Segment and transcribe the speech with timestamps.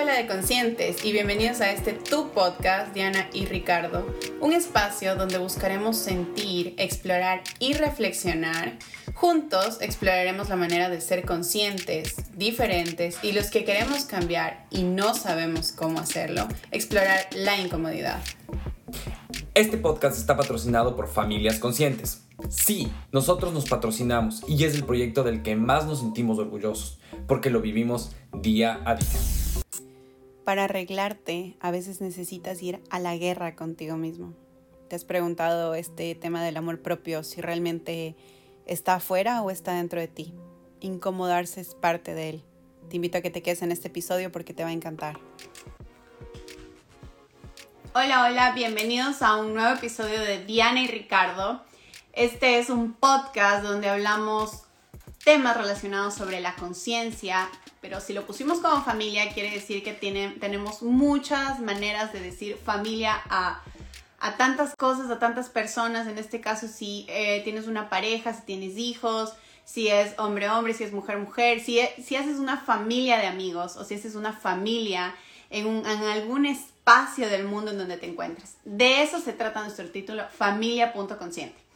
[0.00, 4.06] Hola, de conscientes y bienvenidos a este Tu Podcast, Diana y Ricardo,
[4.40, 8.78] un espacio donde buscaremos sentir, explorar y reflexionar.
[9.14, 15.14] Juntos exploraremos la manera de ser conscientes, diferentes y los que queremos cambiar y no
[15.14, 18.20] sabemos cómo hacerlo, explorar la incomodidad.
[19.54, 22.22] Este podcast está patrocinado por Familias Conscientes.
[22.48, 27.50] Sí, nosotros nos patrocinamos y es el proyecto del que más nos sentimos orgullosos, porque
[27.50, 29.37] lo vivimos día a día.
[30.48, 34.32] Para arreglarte, a veces necesitas ir a la guerra contigo mismo.
[34.88, 38.16] ¿Te has preguntado este tema del amor propio, si realmente
[38.64, 40.32] está afuera o está dentro de ti?
[40.80, 42.44] Incomodarse es parte de él.
[42.88, 45.20] Te invito a que te quedes en este episodio porque te va a encantar.
[47.94, 51.62] Hola, hola, bienvenidos a un nuevo episodio de Diana y Ricardo.
[52.14, 54.62] Este es un podcast donde hablamos
[55.28, 57.50] temas relacionados sobre la conciencia,
[57.82, 62.56] pero si lo pusimos como familia quiere decir que tiene, tenemos muchas maneras de decir
[62.56, 63.60] familia a,
[64.20, 68.40] a, tantas cosas, a tantas personas, en este caso si eh, tienes una pareja, si
[68.46, 69.34] tienes hijos,
[69.66, 73.96] si es hombre-hombre, si es mujer-mujer, si, si haces una familia de amigos o si
[73.96, 75.14] haces una familia
[75.50, 78.56] en, un, en algún espacio del mundo en donde te encuentres.
[78.64, 81.67] De eso se trata nuestro título, familia.consciente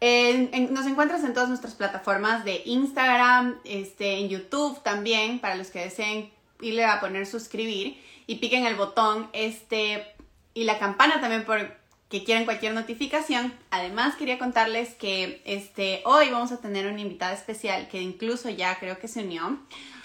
[0.00, 5.80] nos encuentras en todas nuestras plataformas de Instagram, este, en YouTube también, para los que
[5.80, 10.14] deseen irle a poner suscribir y piquen el botón este,
[10.54, 13.54] y la campana también por que quieran cualquier notificación.
[13.70, 18.78] Además, quería contarles que este, hoy vamos a tener una invitada especial que incluso ya
[18.80, 19.60] creo que se unió.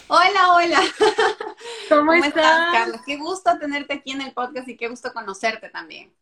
[0.07, 0.81] Hola, hola.
[1.89, 3.01] ¿Cómo, estás, Carlos?
[3.05, 6.13] Qué gusto tenerte aquí en el podcast y qué gusto conocerte también.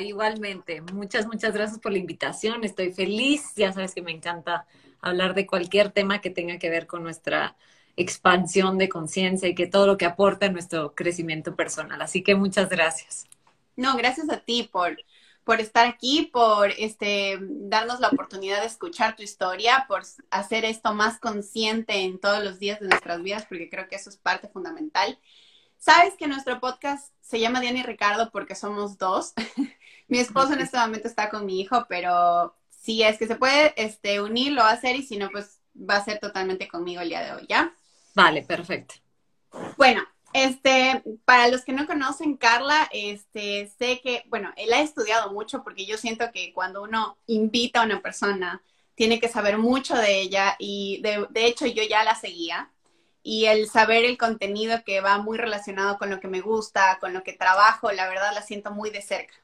[0.00, 2.64] Igualmente, muchas, muchas gracias por la invitación.
[2.64, 3.54] Estoy feliz.
[3.56, 4.66] Ya sabes que me encanta
[5.00, 7.56] hablar de cualquier tema que tenga que ver con nuestra
[7.96, 12.00] expansión de conciencia y que todo lo que aporta a nuestro crecimiento personal.
[12.02, 13.26] Así que muchas gracias.
[13.76, 14.98] No, gracias a ti por,
[15.44, 20.92] por estar aquí, por este, darnos la oportunidad de escuchar tu historia, por hacer esto
[20.92, 24.48] más consciente en todos los días de nuestras vidas, porque creo que eso es parte
[24.48, 25.18] fundamental.
[25.78, 29.34] Sabes que nuestro podcast se llama Diana y Ricardo porque somos dos.
[30.08, 33.72] mi esposo en este momento está con mi hijo, pero si es que se puede
[33.76, 37.00] este, unir, lo va a hacer y si no, pues va a ser totalmente conmigo
[37.00, 37.72] el día de hoy, ¿ya?
[38.16, 38.96] Vale, perfecto.
[39.76, 40.02] Bueno,
[40.32, 45.62] este, para los que no conocen, Carla, este, sé que, bueno, él ha estudiado mucho
[45.62, 48.60] porque yo siento que cuando uno invita a una persona,
[48.96, 52.70] tiene que saber mucho de ella y de, de hecho yo ya la seguía
[53.22, 57.12] y el saber el contenido que va muy relacionado con lo que me gusta, con
[57.12, 59.34] lo que trabajo, la verdad la siento muy de cerca.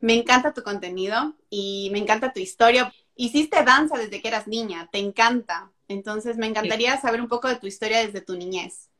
[0.00, 2.92] Me encanta tu contenido y me encanta tu historia.
[3.14, 5.72] Hiciste danza desde que eras niña, te encanta.
[5.88, 8.90] Entonces me encantaría saber un poco de tu historia desde tu niñez.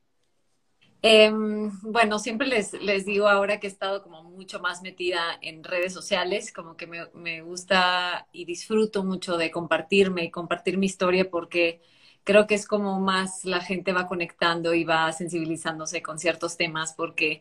[1.03, 5.63] Em, bueno, siempre les, les digo ahora que he estado como mucho más metida en
[5.63, 10.87] redes sociales, como que me, me gusta y disfruto mucho de compartirme y compartir mi
[10.87, 11.81] historia porque
[12.27, 16.93] creo que es como más la gente va conectando y va sensibilizándose con ciertos temas
[16.95, 17.41] porque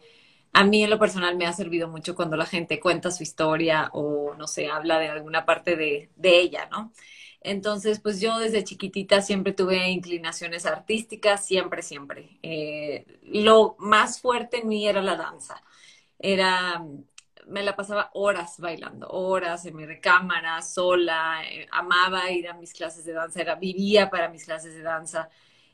[0.54, 3.90] a mí en lo personal me ha servido mucho cuando la gente cuenta su historia
[3.94, 6.94] o, no sé, habla de alguna parte de, ella, ¿no?
[7.42, 12.40] Entonces, pues yo desde chiquitita siempre tuve inclinaciones artísticas, siempre, siempre.
[12.44, 15.62] Eh, lo más fuerte en mí era la danza.
[16.20, 16.84] Era
[17.48, 22.74] me la pasaba horas bailando, horas en mi recámara, sola, eh, amaba ir a mis
[22.74, 25.30] clases de danza, era, vivía para mis clases de danza.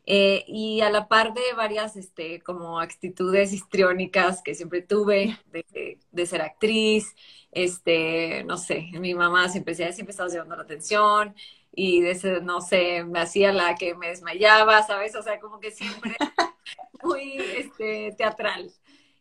[0.06, 6.26] Eh, y a la par de varias este, como actitudes histriónicas que siempre tuve de,
[6.26, 7.16] ser actriz,
[7.52, 11.36] este, no sé, mi mamá siempre decía, siempre estabas llevando la atención
[11.74, 15.16] y de ese, no sé, me hacía la que me desmayaba, ¿sabes?
[15.16, 16.16] O sea, como que siempre
[17.04, 18.72] muy este, teatral.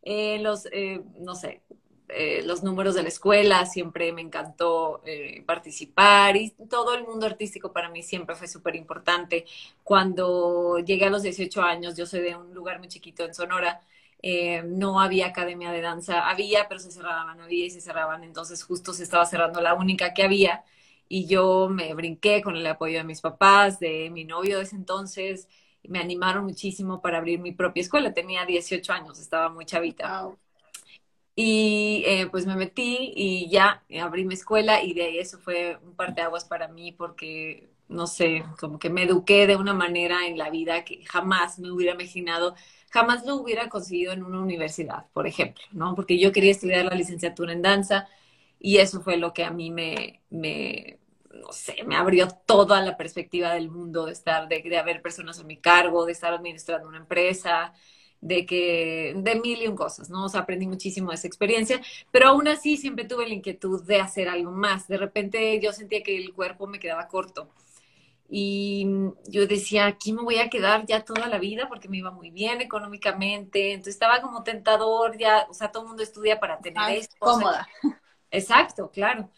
[0.03, 0.66] Eh, los,
[1.19, 1.62] no sé,
[2.12, 7.26] eh, los números de la escuela, siempre me encantó eh, participar y todo el mundo
[7.26, 9.47] artístico para mí siempre fue súper importante.
[9.84, 13.81] Cuando llegué a los 18 años, yo soy de un lugar muy chiquito en Sonora,
[14.22, 18.63] eh, no había academia de danza, había, pero se cerraban, había y se cerraban, entonces
[18.65, 20.65] justo se estaba cerrando la única que había
[21.09, 24.77] y yo me brinqué con el apoyo de mis papás, de mi novio de ese
[24.77, 25.48] entonces,
[25.89, 30.28] me animaron muchísimo para abrir mi propia escuela, tenía 18 años, estaba muy chavita.
[31.42, 35.78] Y eh, pues me metí y ya abrí mi escuela y de ahí eso fue
[35.83, 40.37] un parteaguas para mí porque, no sé, como que me eduqué de una manera en
[40.37, 42.54] la vida que jamás me hubiera imaginado,
[42.91, 45.95] jamás lo hubiera conseguido en una universidad, por ejemplo, ¿no?
[45.95, 48.07] Porque yo quería estudiar la licenciatura en danza
[48.59, 50.98] y eso fue lo que a mí me, me
[51.33, 55.39] no sé, me abrió toda la perspectiva del mundo de estar, de, de haber personas
[55.41, 57.72] a mi cargo, de estar administrando una empresa,
[58.21, 60.27] de que, de mil y un cosas, ¿no?
[60.27, 61.81] O sea, aprendí muchísimo de esa experiencia,
[62.11, 64.89] pero aún así siempre tuve la inquietud de hacer algo más.
[64.89, 67.49] De repente yo sentía que el cuerpo me quedaba corto.
[68.33, 68.87] Y
[69.28, 72.31] yo decía, aquí me voy a quedar ya toda la vida porque me iba muy
[72.31, 73.72] bien económicamente.
[73.72, 77.16] Entonces estaba como tentador, ya, o sea, todo el mundo estudia para tener Ah, esto.
[77.19, 77.69] cómoda.
[78.31, 79.31] Exacto, claro.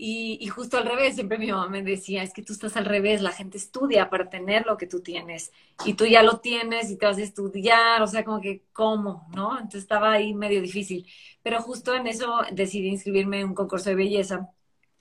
[0.00, 2.84] Y, y justo al revés, siempre mi mamá me decía, es que tú estás al
[2.84, 5.52] revés, la gente estudia para tener lo que tú tienes
[5.84, 9.26] y tú ya lo tienes y te vas a estudiar, o sea, como que, ¿cómo?
[9.34, 9.54] ¿No?
[9.54, 11.04] Entonces estaba ahí medio difícil.
[11.42, 14.50] Pero justo en eso decidí inscribirme en un concurso de belleza,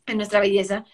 [0.08, 0.86] en nuestra belleza,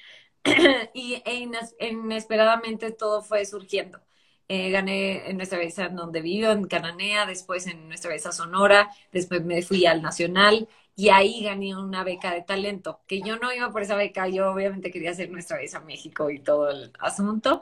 [0.94, 1.48] y e
[1.90, 4.02] inesperadamente todo fue surgiendo.
[4.50, 9.44] Eh, gané en nuestra belleza donde vivo, en Cananea, después en nuestra belleza Sonora, después
[9.46, 13.72] me fui al Nacional y ahí gané una beca de talento, que yo no iba
[13.72, 17.62] por esa beca, yo obviamente quería hacer nuestra belleza México y todo el asunto,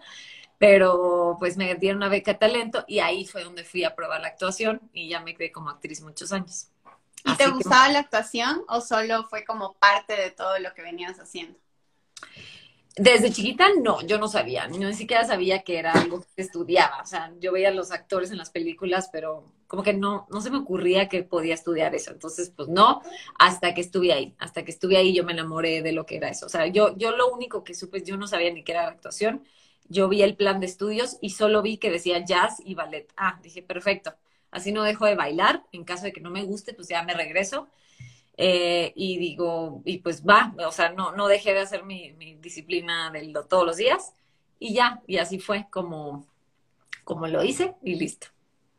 [0.60, 4.22] pero pues me dieron una beca de talento y ahí fue donde fui a probar
[4.22, 6.70] la actuación y ya me quedé como actriz muchos años.
[7.24, 10.84] ¿Y te que- gustaba la actuación o solo fue como parte de todo lo que
[10.84, 11.58] venías haciendo?
[12.98, 17.02] Desde chiquita no, yo no sabía, ni siquiera sabía que era algo que estudiaba.
[17.02, 20.52] O sea, yo veía los actores en las películas, pero como que no, no se
[20.52, 22.12] me ocurría que podía estudiar eso.
[22.12, 23.02] Entonces, pues no,
[23.40, 26.30] hasta que estuve ahí, hasta que estuve ahí yo me enamoré de lo que era
[26.30, 26.46] eso.
[26.48, 28.90] O sea, yo, yo lo único que supe, yo no sabía ni qué era la
[28.92, 29.44] actuación.
[29.88, 33.08] Yo vi el plan de estudios y solo vi que decía jazz y ballet.
[33.16, 34.14] Ah, dije, perfecto.
[34.52, 35.64] Así no dejo de bailar.
[35.72, 37.70] En caso de que no me guste, pues ya me regreso.
[38.44, 43.12] Eh, y digo, y pues va, o sea, no, no dejé de hacer mi, disciplina
[43.12, 44.14] de lo- todos los días
[44.58, 46.26] y ya, y así fue como,
[47.04, 48.30] como lo hice y listo.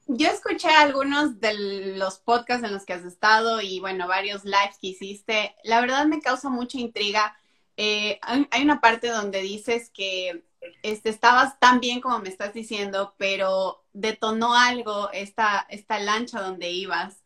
[0.08, 1.54] Yo escuché algunos de
[1.96, 5.54] los podcasts en los que has estado y bueno, varios lives que hiciste.
[5.62, 7.36] La verdad me causa mucha intriga.
[7.76, 10.42] Eh, hay, hay una parte donde dices que
[10.82, 16.70] este, estabas tan bien como me estás diciendo, pero detonó algo esta, esta lancha donde
[16.70, 17.21] ibas.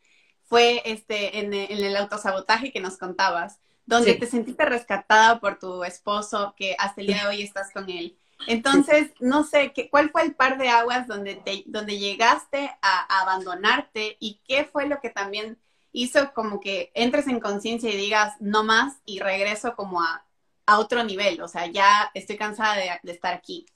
[0.47, 4.21] Fue este, en, en el autosabotaje que nos contabas, donde Sí.
[4.21, 8.17] te sentiste rescatada por tu esposo, que hasta el día de hoy estás con él.
[8.47, 13.01] Entonces, no sé, ¿qué, ¿cuál fue el par de aguas donde, te, donde llegaste a,
[13.19, 15.59] a abandonarte y qué fue lo que también
[15.93, 20.25] hizo como que entres en conciencia y digas, no más y regreso como a,
[20.67, 21.41] a otro nivel?
[21.43, 23.67] O sea, ya estoy cansada de, de estar aquí.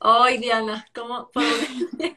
[0.00, 1.30] Ay, Diana, ¿cómo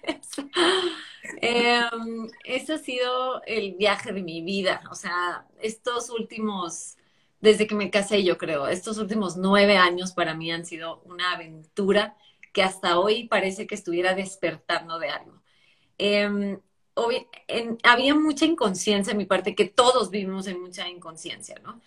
[0.04, 0.50] eso?
[1.38, 4.82] Em, ese ha sido el viaje de mi vida.
[4.92, 6.96] O sea, estos últimos,
[7.42, 11.34] desde que me casé, yo creo, estos últimos nueve años para mí han sido una
[11.34, 12.16] aventura
[12.54, 15.42] que hasta hoy parece que estuviera despertando de algo.
[17.48, 21.82] En- había mucha inconsciencia en mi parte, que todos vivimos en mucha inconsciencia, ¿no?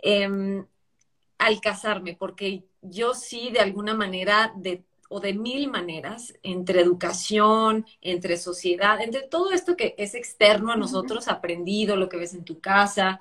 [0.00, 0.66] Em,
[1.38, 7.86] al casarme, porque yo sí, de alguna manera, de o de mil maneras, entre educación,
[8.00, 12.44] entre sociedad, entre todo esto que es externo a nosotros, aprendido, lo que ves en
[12.44, 13.20] tu casa,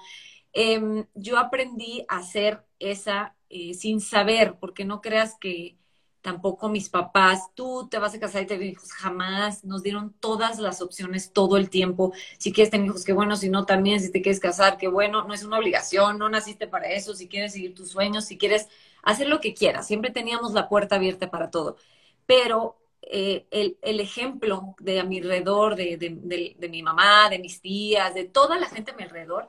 [0.53, 5.77] em, yo aprendí a hacer esa eh, sin saber, porque no creas que
[6.23, 10.57] tampoco mis papás, tú te vas a casar y te hijos, jamás nos dieron todas
[10.57, 12.13] las opciones todo el tiempo.
[12.39, 15.25] Si quieres tener hijos, qué bueno, si no también, si te quieres casar, qué bueno,
[15.25, 18.69] no es una obligación, no naciste para eso, si quieres seguir tus sueños, si quieres
[19.03, 21.77] hacer lo que quieras, siempre teníamos la puerta abierta para todo.
[22.25, 27.29] Pero eh, el, el, ejemplo de a mi alrededor, de, de, de, de, mi mamá,
[27.29, 29.47] de mis tías, de toda la gente a mi alrededor,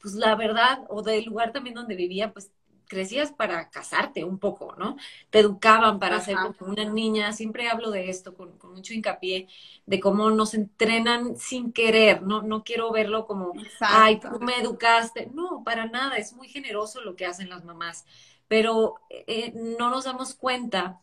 [0.00, 2.50] pues la verdad, o del lugar también donde vivía, pues
[2.86, 4.96] crecías para casarte un poco, ¿no?
[5.30, 6.24] Te educaban para Ajá.
[6.24, 9.48] ser como una niña, siempre hablo de esto con, con, mucho hincapié,
[9.86, 13.96] de cómo nos entrenan sin querer, no, no quiero verlo como, Exacto.
[13.96, 18.04] ay, tú me educaste, no, para nada, es muy generoso lo que hacen las mamás,
[18.48, 21.00] pero eh, no nos damos cuenta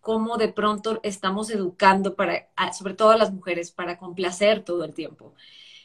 [0.00, 4.94] cómo de pronto estamos educando para, sobre todo a las mujeres, para complacer todo el
[4.94, 5.34] tiempo.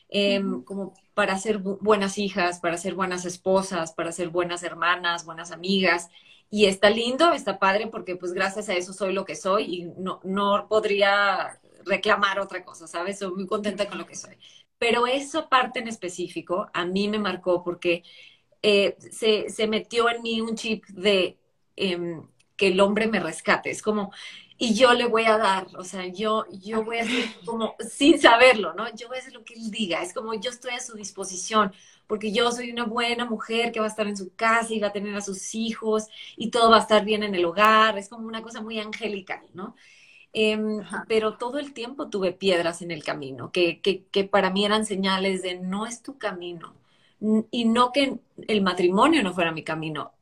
[0.10, 0.64] Eh, -huh.
[0.66, 5.52] como para ser bu buenas hijas, para ser buenas esposas, para ser buenas hermanas, buenas
[5.52, 6.10] amigas.
[6.50, 9.84] Y está lindo, está padre, porque pues gracias a eso soy lo que soy y
[9.98, 13.20] no, no podría reclamar otra cosa, ¿sabes?
[13.20, 14.38] Soy muy contenta con lo que soy.
[14.78, 18.04] Pero esa parte en específico a mí me marcó porque
[18.62, 21.38] eh, se, se, metió en mí un chip de
[21.76, 22.22] eh,
[22.58, 23.72] que el hombre me rescate.
[23.72, 24.12] Es como,
[24.58, 28.20] y yo le voy a dar, o sea, yo, yo voy a hacer como, sin
[28.20, 28.94] saberlo, ¿no?
[28.96, 31.74] Yo voy a hacer lo que él diga, es como yo estoy a su disposición,
[32.08, 34.88] porque yo soy una buena mujer que va a estar en su casa y va
[34.88, 38.10] a tener a sus hijos y todo va a estar bien en el hogar, es
[38.10, 39.76] como una cosa muy angelical, ¿no?
[40.34, 40.58] Eh,
[41.08, 44.86] pero todo el tiempo tuve piedras en el camino, que, que, que para mí eran
[44.86, 46.76] señales de no es tu camino,
[47.20, 50.14] y no que el matrimonio no fuera mi camino,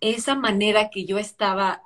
[0.00, 1.82] esa manera que yo estaba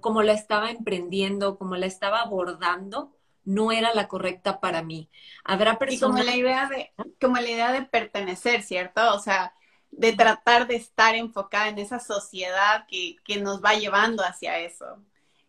[0.00, 3.12] como la estaba emprendiendo, como la estaba abordando,
[3.44, 5.08] no era la correcta para mí.
[5.44, 6.20] Habrá personas...
[6.20, 9.14] como la idea de, como la idea de pertenecer, ¿cierto?
[9.14, 9.52] O sea,
[9.90, 15.02] de tratar de estar enfocada en esa sociedad que, nos va llevando hacia eso.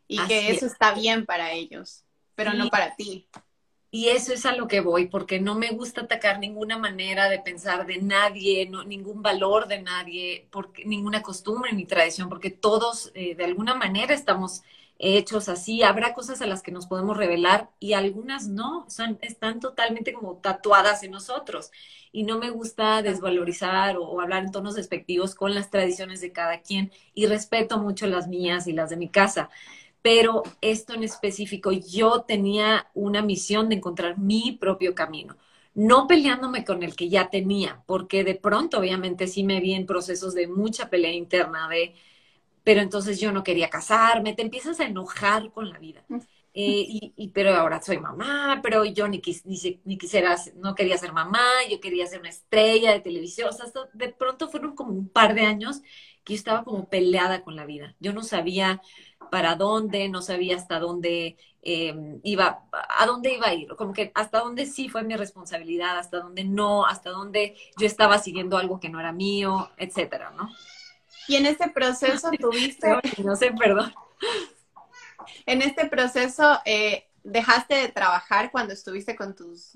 [0.08, 3.27] Y que eso está bien para ellos, pero no para ti.
[3.89, 7.39] Y eso es a lo que voy, porque no me gusta atacar ninguna manera de
[7.39, 13.36] pensar de nadie, ningún valor de nadie, porque, ninguna costumbre ni tradición, porque todos eh,
[13.36, 14.63] de alguna manera estamos
[15.00, 15.84] hechos así.
[15.84, 20.38] Habrá cosas a las que nos podemos revelar y algunas no, son, están totalmente como
[20.38, 21.72] tatuadas en nosotros.
[22.12, 26.62] Y no me gusta desvalorizar o hablar en tonos despectivos con las tradiciones de cada
[26.62, 29.50] quien y respeto mucho las mías y las de mi casa
[30.08, 35.36] pero esto en específico, yo tenía una misión de encontrar mi propio camino,
[35.74, 39.86] no peleándome con el que ya tenía, porque de pronto obviamente sí me vi en
[39.86, 41.94] procesos de mucha pelea interna, de,
[42.64, 46.06] pero entonces yo no quería casarme, te empiezas a enojar con la vida.
[46.08, 46.20] Mm.
[46.54, 49.22] Eh, y, pero ahora soy mamá, pero yo ni,
[49.84, 53.50] ni, quisiera, no quería ser mamá, yo quería ser una estrella de televisión.
[53.50, 55.82] O sea, de pronto fueron como un par de años
[56.24, 57.96] que yo estaba como peleada con la vida.
[58.00, 58.82] Yo no sabía
[59.32, 61.94] para dónde, no sabía hasta dónde eh,
[62.24, 66.20] iba, a dónde iba a ir, como que hasta dónde sí fue mi responsabilidad, hasta
[66.20, 70.50] dónde no, hasta dónde yo estaba siguiendo algo que no era mío, etcétera, ¿no?
[71.28, 72.88] Y en este proceso tuviste...
[73.24, 73.94] no sé, perdón.
[75.46, 79.72] En este proceso, eh, dejaste de trabajar cuando estuviste con tus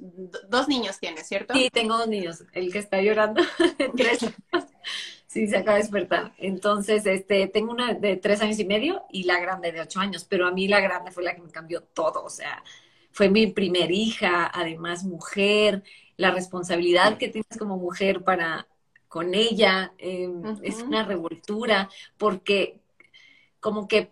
[0.48, 1.54] dos niños tienes, ¿cierto?
[1.54, 2.44] Sí, tengo dos niños.
[2.54, 3.42] El que está llorando,
[3.98, 4.20] tres
[5.32, 6.34] Sí, se acaba de despertar.
[6.40, 10.26] Entonces, este, tengo una de tres años y medio y la grande de ocho años,
[10.26, 12.26] pero a mí la grande fue la que me cambió todo.
[12.26, 12.62] O sea,
[13.12, 15.84] fue mi primer hija, además mujer,
[16.18, 18.68] la responsabilidad que tienes como mujer para
[19.08, 22.82] con ella em, es una revoltura, porque
[23.62, 24.12] como que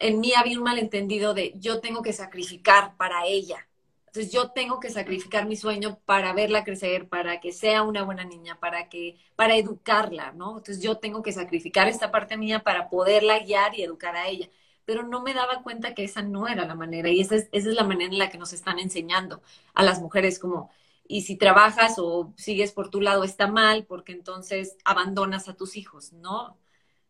[0.00, 3.68] en mí había un malentendido de yo tengo que sacrificar para ella.
[4.16, 8.24] Entonces yo tengo que sacrificar mi sueño para verla crecer, para que sea una buena
[8.24, 10.56] niña, para que, para educarla, ¿no?
[10.56, 14.48] Entonces yo tengo que sacrificar esta parte mía para poderla guiar y educar a ella.
[14.86, 17.68] Pero no me daba cuenta que esa no era la manera y esa es, esa
[17.68, 19.42] es la manera en la que nos están enseñando
[19.74, 20.70] a las mujeres como,
[21.06, 25.76] y si trabajas o sigues por tu lado está mal porque entonces abandonas a tus
[25.76, 26.58] hijos, ¿no?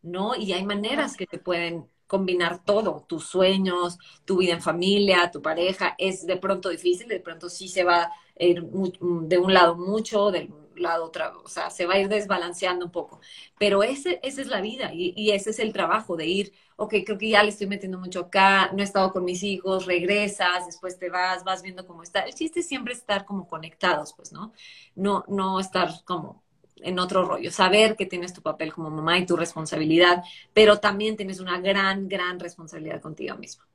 [0.03, 0.35] ¿No?
[0.37, 5.43] Y hay maneras que te pueden combinar todo, tus sueños, tu vida en familia, tu
[5.43, 9.77] pareja, es de pronto difícil, de pronto sí se va a ir de un lado
[9.77, 13.21] mucho, del lado otro, o sea, se va a ir desbalanceando un poco.
[13.59, 16.95] Pero ese, esa es la vida y, y, ese es el trabajo de ir, ok,
[17.05, 20.67] creo que ya le estoy metiendo mucho acá, no he estado con mis hijos, regresas,
[20.67, 22.21] después te vas, vas viendo cómo está.
[22.23, 24.53] El chiste es siempre estar como conectados, pues, ¿no?
[24.95, 26.46] No, no estar como
[26.77, 31.17] en otro rollo, saber que tienes tu papel como mamá y tu responsabilidad, pero también
[31.17, 33.67] tienes una gran, gran responsabilidad contigo misma.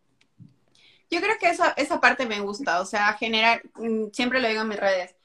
[1.10, 4.62] Yo creo que esa, esa parte me gusta, o sea, generar, mm, siempre lo digo
[4.62, 5.16] en mis redes,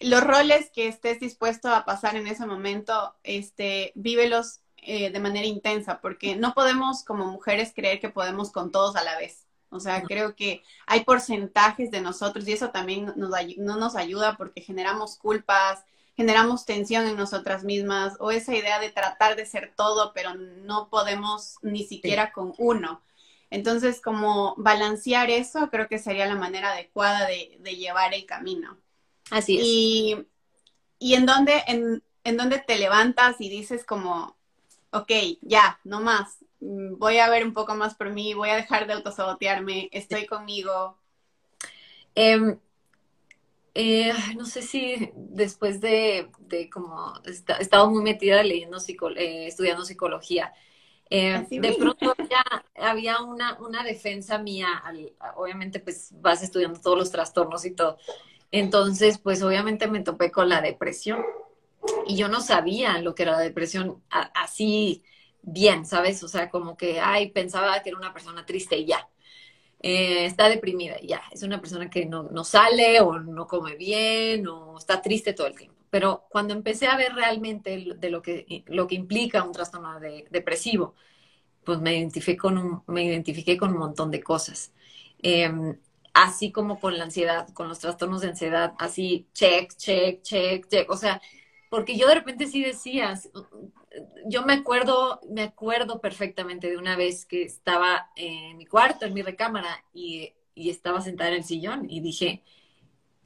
[0.00, 5.46] los roles que estés dispuesto a pasar en ese momento, este, vívelos eh, de manera
[5.46, 9.46] intensa, porque no podemos como mujeres creer que podemos con todos a la vez.
[9.68, 14.36] O sea, creo que hay porcentajes de nosotros y eso también nos, no nos ayuda
[14.36, 15.84] porque generamos culpas,
[16.20, 20.90] generamos tensión en nosotras mismas o esa idea de tratar de ser todo, pero no
[20.90, 23.00] podemos ni siquiera con uno.
[23.48, 28.76] Entonces, como balancear eso, creo que sería la manera adecuada de, llevar el camino.
[29.30, 29.64] Así es.
[29.64, 30.26] Y,
[30.98, 34.36] y en dónde en, en dónde te levantas y dices como,
[34.90, 35.10] ok,
[35.40, 38.86] ya, no más, mm, voy a ver un poco más por mí, voy a dejar
[38.86, 40.98] de autosabotearme, estoy conmigo.
[42.14, 42.58] Eh,
[43.74, 46.30] eh, no sé si después de,
[46.72, 48.78] como he estado muy metida leyendo,
[49.16, 50.52] eh, estudiando psicología,
[51.08, 52.44] eh, de pronto ya
[52.76, 54.68] había una, una defensa mía,
[55.36, 57.98] obviamente pues vas estudiando todos los trastornos y todo.
[58.52, 61.24] Entonces, pues obviamente me topé con la depresión
[62.06, 65.02] y yo no sabía lo que era la depresión así
[65.42, 66.22] bien, ¿sabes?
[66.22, 69.08] O sea, como que, ay, pensaba que era una persona triste y ya.
[69.82, 74.46] Eh, está deprimida, ya, es una persona que no, no, sale o no come bien
[74.46, 75.76] o está triste todo el tiempo.
[75.90, 80.94] Pero cuando empecé a ver realmente de lo que, lo que implica un trastorno depresivo,
[81.64, 84.72] pues me identifiqué con un, me identifiqué con un montón de cosas.
[85.22, 85.78] Em,
[86.14, 90.90] así como con la ansiedad, con los trastornos de ansiedad, así, check, check, check, check.
[90.90, 91.20] O sea,
[91.70, 93.30] porque yo de repente sí decías,
[94.26, 99.14] yo me acuerdo, me acuerdo perfectamente de una vez que estaba en mi cuarto, en
[99.14, 102.42] mi recámara, y, estaba sentada en el sillón y dije,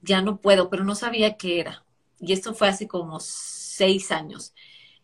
[0.03, 1.85] ya no puedo, pero no sabía qué era.
[2.21, 4.55] Y esto fue hace como seis años.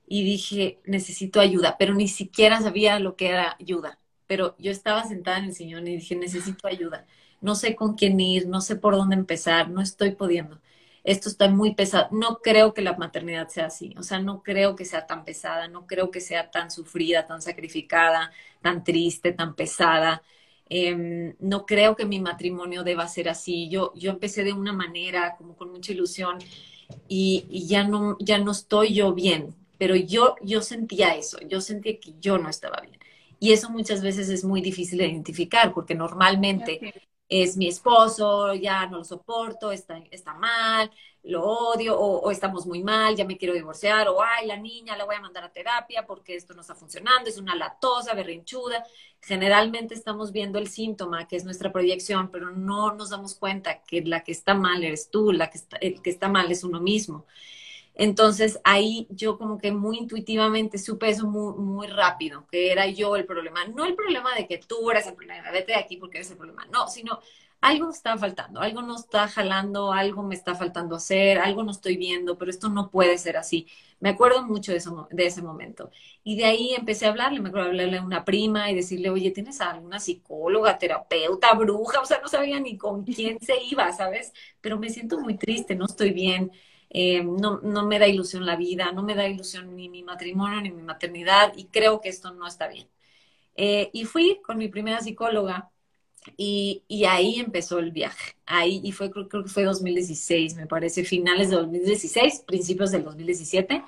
[0.07, 3.99] Y dije, necesito ayuda, pero ni siquiera sabía lo que era ayuda.
[4.29, 7.07] Pero yo estaba sentada en el sillón y dije, necesito ayuda.
[7.41, 10.61] no sé con quién ir, no sé por dónde empezar, no estoy pudiendo.
[11.04, 12.09] Esto está muy pesado.
[12.12, 15.69] No creo que la maternidad sea así, o sea, no creo que sea tan pesada,
[15.69, 20.23] no creo que sea tan sufrida, tan sacrificada, tan triste, tan pesada.
[20.69, 23.69] Em, no creo que mi matrimonio deba ser así.
[23.69, 26.38] Yo, yo empecé de una manera, como con mucha ilusión,
[27.09, 31.99] y, ya, no, ya no estoy yo bien, pero yo, yo sentía eso, yo sentía
[32.00, 32.99] que yo no estaba bien.
[33.38, 36.80] Y eso muchas veces es muy difícil de identificar, porque normalmente
[37.31, 40.91] es mi esposo, ya no lo soporto, está, está mal,
[41.23, 45.05] lo odio, o, estamos muy mal, ya me quiero divorciar, o ay, la niña la
[45.05, 48.85] voy a mandar a terapia porque esto no está funcionando, es una latosa, berrinchuda.
[49.21, 54.03] Generalmente estamos viendo el síntoma, que es nuestra proyección, pero no nos damos cuenta que
[54.03, 56.81] la que está mal eres tú, la que está, el que está mal es uno
[56.81, 57.27] mismo.
[57.95, 63.17] Entonces ahí yo como que muy intuitivamente supe eso muy, muy rápido, que era yo
[63.17, 63.67] el problema.
[63.67, 66.37] No el problema de que tú eres el problema, vete de aquí porque eres el
[66.39, 67.21] problema, no, sino
[67.61, 71.97] algo está faltando, algo no está jalando, algo me está faltando hacer, algo no estoy
[71.99, 73.67] viendo, pero esto no puede ser así.
[74.01, 75.91] Me acuerdo mucho de, eso, de ese momento.
[76.25, 79.31] Y de ahí empecé a hablarle, me acuerdo hablarle a una prima y decirle, oye,
[79.31, 82.01] ¿tienes alguna psicóloga, terapeuta, bruja?
[82.01, 84.33] O sea, no sabía ni con quién se iba, ¿sabes?
[84.63, 86.51] Pero me siento muy triste, no estoy bien
[86.91, 90.61] eh, no, no me da ilusión la vida, no me da ilusión ni mi matrimonio
[90.61, 92.89] ni mi maternidad y creo que esto no está bien.
[93.57, 95.71] Eh, y fui con mi primera psicóloga
[96.37, 98.35] y, y, ahí empezó el viaje.
[98.47, 103.05] Ahí, y fue, creo, creo, que fue 2016, me parece, finales de 2016, principios del
[103.05, 103.83] 2017.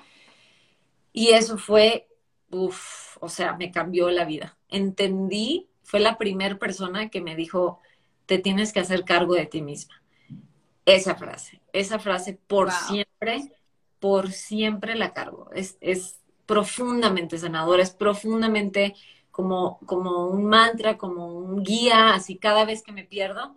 [1.13, 2.07] Y eso fue,
[2.51, 4.57] uff, o sea, me cambió la vida.
[4.69, 7.79] Entendí, fue la primera persona que me dijo,
[8.25, 10.02] te tienes que hacer cargo de ti misma.
[10.85, 13.51] Esa frase, esa frase por siempre,
[13.99, 15.49] por siempre la cargo.
[15.53, 18.95] Es, es profundamente sanadora, es profundamente
[19.31, 23.55] como, como un mantra, como un guía, así cada vez que me pierdo,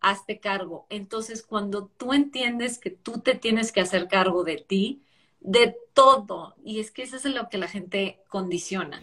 [0.00, 0.86] hazte cargo.
[0.90, 5.02] Entonces, cuando tú entiendes que tú te tienes que hacer cargo de ti,
[5.40, 9.00] de todo, y es que eso es lo que la gente condiciona.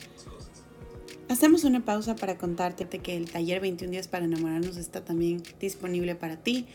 [1.27, 6.15] Hacemos una pausa para contarte que el taller 21 días para enamorarnos está también disponible
[6.15, 6.67] para ti.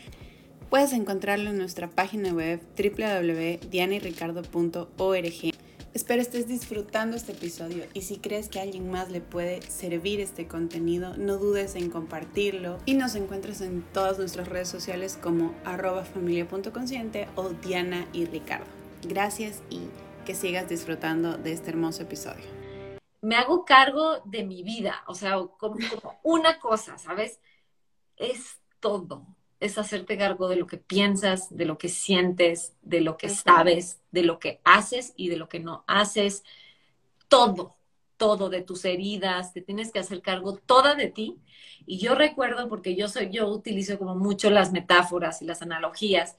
[0.71, 5.53] Puedes encontrarlo en nuestra página web www.dianayricardo.org.
[5.93, 10.21] Espero estés disfrutando este episodio y si crees que a alguien más le puede servir
[10.21, 15.53] este contenido, no dudes en compartirlo y nos encuentras en todas nuestras redes sociales como
[15.65, 18.67] arroba familia.consciente o Diana y Ricardo.
[19.03, 19.81] Gracias y
[20.25, 22.45] que sigas disfrutando de este hermoso episodio.
[23.19, 25.75] Me hago cargo de mi vida, o sea, como
[26.23, 27.41] una cosa, ¿sabes?
[28.15, 29.27] Es todo
[29.61, 34.01] es hacerte cargo de lo que piensas, de lo que sientes, de lo que sabes,
[34.11, 36.43] de lo que haces y de lo que no haces.
[37.27, 37.77] Todo,
[38.17, 41.37] todo de tus heridas, te tienes que hacer cargo toda de ti.
[41.85, 46.37] Y yo recuerdo, porque yo soy, yo utilizo como mucho las metáforas y las analogías,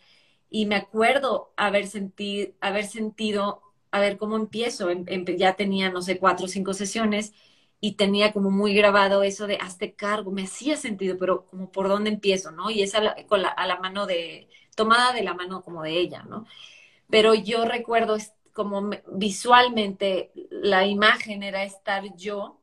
[0.50, 4.88] y me acuerdo haber, sentido, haber sentido, a ver cómo empiezo.
[5.38, 7.32] ya tenía, no sé, cuatro o cinco sesiones
[7.84, 11.88] y tenía como muy grabado eso de hazte cargo, me hacía sentido, pero como por
[11.88, 12.70] dónde empiezo, ¿no?
[12.70, 16.22] Y esa con la, a la mano de, tomada de la mano como de ella,
[16.22, 16.46] ¿no?
[17.10, 18.18] Pero yo recuerdo
[18.52, 22.60] como visualmente la imagen era estar yo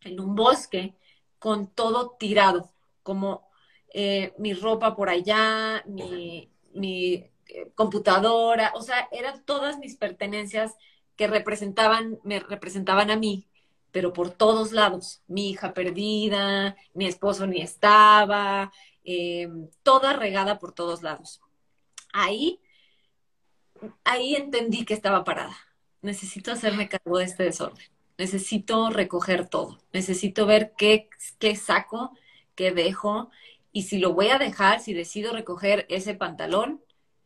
[0.00, 0.94] en un bosque
[1.38, 2.72] con todo tirado,
[3.02, 3.46] como
[3.92, 7.14] eh, mi ropa por allá, mi, mi
[7.48, 10.74] eh, computadora, o sea, eran todas mis pertenencias
[11.16, 13.46] que representaban, me representaban a mí,
[13.94, 15.22] pero por todos lados.
[15.28, 18.72] Mi hija perdida, mi esposo ni estaba,
[19.04, 19.48] eh,
[19.84, 21.40] toda regada por todos lados.
[22.12, 22.60] Ahí,
[24.02, 25.56] ahí entendí que estaba parada.
[26.02, 27.86] Necesito hacerme cargo de este desorden.
[28.18, 29.78] Necesito recoger todo.
[29.92, 32.18] Necesito ver qué, qué saco,
[32.56, 33.30] qué dejo.
[33.70, 36.82] Y si lo voy a dejar, si decido recoger ese pantalón,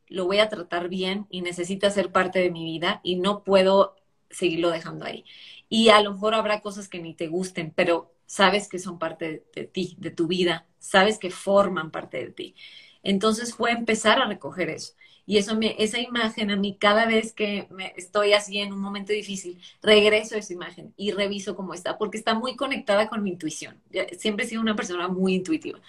[0.07, 3.96] lo voy a tratar bien y necesita ser parte de mi vida y no puedo
[4.28, 5.24] seguirlo dejando ahí.
[5.68, 9.44] Y a lo mejor habrá cosas que ni te gusten, pero sabes que son parte
[9.54, 12.54] de, ti, de tu vida, sabes que forman parte de ti.
[13.02, 14.94] Entonces fue empezar a recoger eso.
[15.26, 19.12] Y eso me, esa imagen a mí cada vez que estoy así en un momento
[19.12, 23.31] difícil, regreso a esa imagen y reviso cómo está, porque está muy conectada con mi
[23.31, 23.78] intuición.
[24.18, 25.81] Siempre he sido una persona muy intuitiva.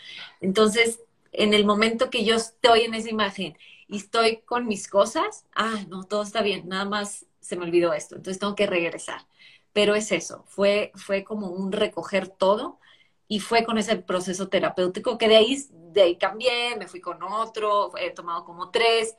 [0.41, 0.99] Entonces,
[1.31, 5.85] en el momento que yo estoy en esa imagen y estoy con mis cosas, ah,
[5.87, 9.21] no, todo está bien, nada más se me olvidó esto, entonces tengo que regresar.
[9.73, 12.79] Pero es eso, fue, fue como un recoger todo
[13.27, 17.21] y fue con ese proceso terapéutico que de ahí, de ahí cambié, me fui con
[17.23, 19.15] otro, he tomado como tres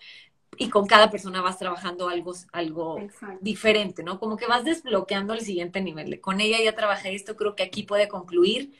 [0.58, 2.98] y con cada persona vas trabajando algo, algo
[3.40, 4.18] diferente, ¿no?
[4.18, 6.20] Como que vas desbloqueando el siguiente nivel.
[6.20, 8.72] Con ella ya trabajé esto, creo que aquí puede concluir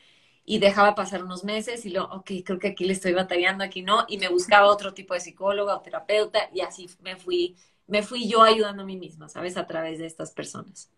[0.45, 3.81] y dejaba pasar unos meses y luego, ok, creo que aquí le estoy batallando, aquí
[3.81, 7.55] no, y me buscaba otro tipo de psicóloga o terapeuta y así me fui,
[7.87, 9.57] me fui yo ayudando a mí misma, ¿sabes?
[9.57, 10.89] A través de estas personas.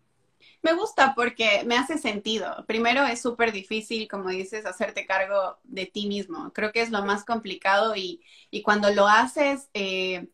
[0.64, 2.64] Me gusta porque me hace sentido.
[2.66, 6.54] Primero es súper difícil, como dices, hacerte cargo de ti mismo.
[6.54, 10.26] Creo que es lo más complicado y, y cuando lo haces eh,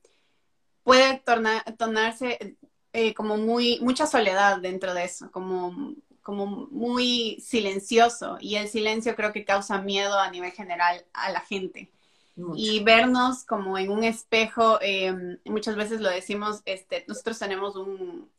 [0.85, 2.57] puede tornar, tornarse
[2.93, 9.17] eh, como muy, mucha soledad dentro de eso, como, como muy silencioso y el silencio
[9.17, 11.91] creo que causa miedo a nivel general a la gente.
[12.55, 18.31] Y vernos como en un espejo, eh, muchas veces lo decimos, este, nosotros tenemos un,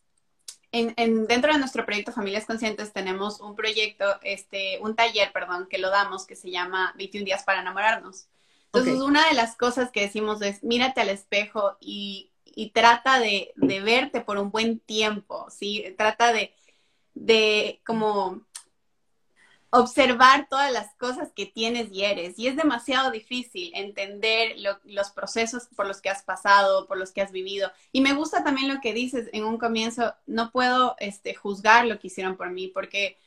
[0.72, 5.78] en, dentro de nuestro proyecto Familias Conscientes tenemos un proyecto, este, un taller, perdón, que
[5.78, 8.28] lo damos que se llama 21 días para enamorarnos.
[8.66, 13.52] Entonces, una de las cosas que decimos es, mírate al espejo y, y trata de,
[13.58, 15.94] de, verte por un buen tiempo, ¿sí?
[15.98, 16.54] Trata de,
[17.14, 18.46] de como
[19.74, 22.38] observar todas las cosas que tienes y eres.
[22.38, 27.22] Y es demasiado difícil entender los procesos por los que has pasado, por los que
[27.22, 27.72] has vivido.
[27.92, 32.00] Y me gusta también lo que dices en un comienzo, no puedo este, juzgar lo
[32.00, 33.18] que hicieron por mí, porque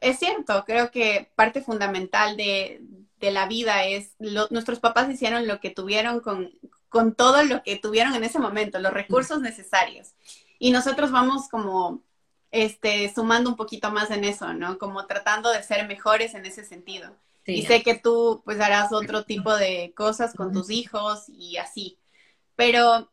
[0.00, 2.80] es cierto, creo que parte fundamental de,
[3.20, 6.50] la vida es, nuestros papás hicieron lo que tuvieron con,
[6.88, 10.14] con todo lo que tuvieron en ese momento, los recursos necesarios.
[10.58, 12.02] Y nosotros vamos como
[12.50, 14.78] este, sumando un poquito más en eso, ¿no?
[14.78, 17.14] Como tratando de ser mejores en ese sentido.
[17.46, 21.98] Y sé que tú pues harás otro tipo de cosas con tus hijos y así.
[22.54, 23.10] Pero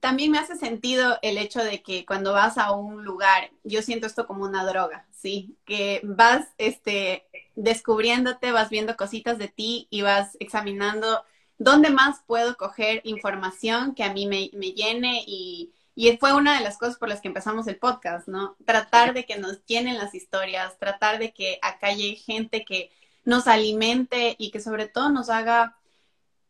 [0.00, 4.06] también me hace sentido el hecho de que cuando vas a un lugar, yo siento
[4.06, 5.56] esto como una droga, ¿sí?
[5.64, 7.26] Que vas este,
[7.56, 11.24] descubriéndote, vas viendo cositas de ti y vas examinando
[11.58, 16.56] dónde más puedo coger información que a mí me, me llene y, y fue una
[16.56, 18.56] de las cosas por las que empezamos el podcast, ¿no?
[18.64, 22.90] Tratar de que nos llenen las historias, tratar de que acá haya gente que
[23.24, 25.76] nos alimente y que sobre todo nos haga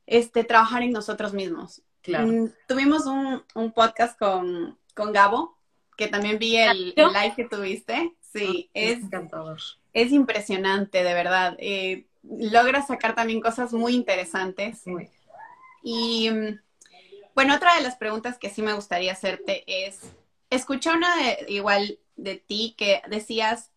[0.06, 1.82] este, trabajar en nosotros mismos.
[2.02, 2.26] Claro.
[2.26, 5.58] Mm, tuvimos un, un podcast con, con, Gabo,
[5.96, 8.14] que también vi el, el live que tuviste.
[8.20, 9.58] Sí, ah, es, encantador.
[9.92, 11.56] Es impresionante, de verdad.
[11.58, 14.82] Eh, logra sacar también cosas muy interesantes.
[15.82, 16.60] Y mm,
[17.34, 20.00] bueno, otra de las preguntas que sí me gustaría hacerte es,
[20.50, 23.70] escuché una de, igual de ti que decías,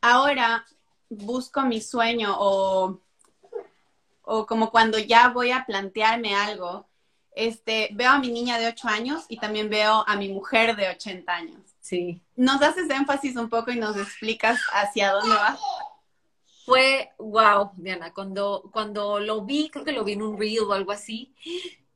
[0.00, 0.66] ahora
[1.08, 3.00] busco mi sueño o,
[4.22, 6.86] o como cuando ya voy a plantearme algo,
[7.34, 10.88] este, veo a mi niña de 8 años y también veo a mi mujer de
[10.88, 11.60] 80 años.
[11.80, 12.22] Sí.
[12.36, 15.60] ¿Nos haces énfasis un poco y nos explicas hacia dónde vas?
[16.64, 20.72] Fue wow, Diana, cuando, cuando lo vi, creo que lo vi en un reel o
[20.72, 21.34] algo así,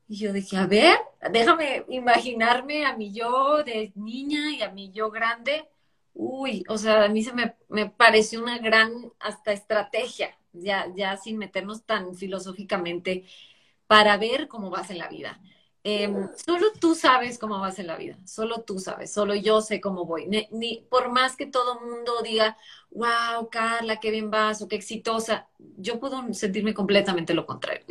[0.09, 0.99] y yo dije, a ver,
[1.33, 5.69] déjame imaginarme a mi yo de niña y a mi yo grande.
[6.15, 8.91] Uy, o sea, a mí se me, me pareció una gran
[9.21, 13.25] hasta estrategia, ya, ya sin meternos tan filosóficamente,
[13.87, 15.41] para ver cómo vas en la vida.
[15.85, 19.81] Em, solo tú sabes cómo vas en la vida, solo tú sabes, solo yo sé
[19.81, 20.27] cómo voy.
[20.51, 22.57] Ni, por más que todo mundo diga,
[22.91, 27.85] wow, Carla, qué bien vas o qué exitosa, yo puedo sentirme completamente lo contrario.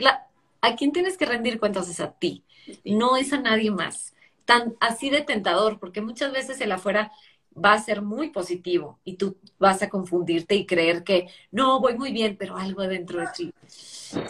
[0.62, 2.44] A quién tienes que rendir cuentas es a ti,
[2.84, 4.14] no es a nadie más.
[4.46, 7.12] Tan así de tentador, porque muchas veces el afuera
[7.58, 11.98] va a ser muy positivo y tú vas a confundirte y creer que no, voy
[11.98, 13.54] muy bien, pero algo dentro de ti,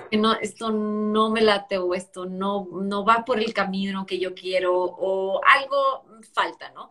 [0.10, 4.20] que no, esto no me late o esto no, no va por el camino que
[4.20, 6.90] yo quiero o algo falta, ¿no?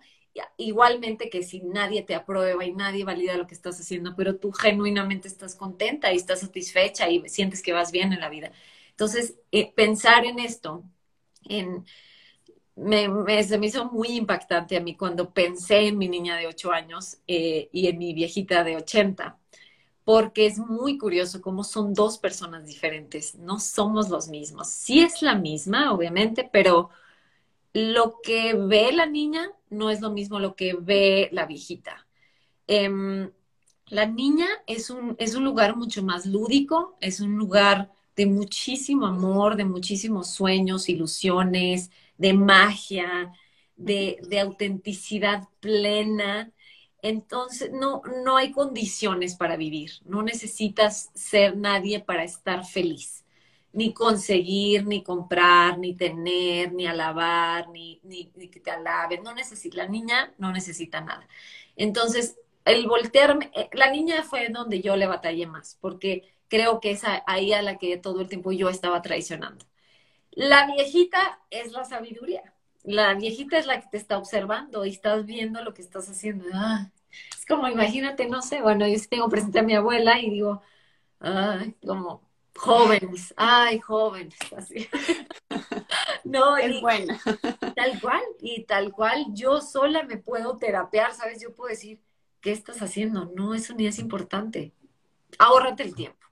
[0.58, 4.52] Igualmente que si nadie te aprueba y nadie valida lo que estás haciendo, pero tú
[4.52, 8.52] genuinamente estás contenta y estás satisfecha y sientes que vas bien en la vida.
[8.96, 10.82] Entonces, eh, pensar en esto,
[11.44, 11.84] en,
[12.76, 16.72] me, se me hizo muy impactante a mí cuando pensé en mi niña de 8
[16.72, 19.38] años eh, y en mi viejita de 80,
[20.02, 24.68] porque es muy curioso cómo son dos personas diferentes, no somos los mismos.
[24.68, 26.88] Sí es la misma, obviamente, pero
[27.74, 32.06] lo que ve la niña no es lo mismo lo que ve la viejita.
[32.66, 33.30] Em,
[33.88, 39.06] la niña es un, es un lugar mucho más lúdico, es un lugar de muchísimo
[39.06, 43.32] amor, de muchísimos sueños, ilusiones, de magia,
[43.76, 46.50] de, autenticidad plena.
[47.02, 49.92] Entonces, no, no hay condiciones para vivir.
[50.06, 53.24] No necesitas ser nadie para estar feliz.
[53.72, 59.22] Ni conseguir, ni comprar, ni tener, ni alabar, ni, ni, que te alaben.
[59.22, 61.28] No necesita, la niña no necesita nada.
[61.76, 66.90] Entonces, el voltearme, eh, la niña fue donde yo le batallé más, porque creo que
[66.90, 69.64] es ahí a la que todo el tiempo yo estaba traicionando.
[70.32, 72.52] La viejita es la sabiduría.
[72.82, 76.44] La viejita es la que te está observando y estás viendo lo que estás haciendo.
[76.52, 76.90] Ah,
[77.36, 80.62] es como, imagínate, no sé, bueno, yo sí tengo presente a mi abuela y digo,
[81.20, 82.22] ay, como
[82.56, 84.88] jóvenes, ay, jóvenes, así.
[86.24, 87.18] no, es buena.
[87.74, 91.40] Tal cual, y tal cual, yo sola me puedo terapear, ¿sabes?
[91.40, 92.00] Yo puedo decir,
[92.46, 93.32] ¿qué estás haciendo?
[93.34, 94.72] No, eso ni es importante.
[95.36, 96.24] Ahórrate el tiempo,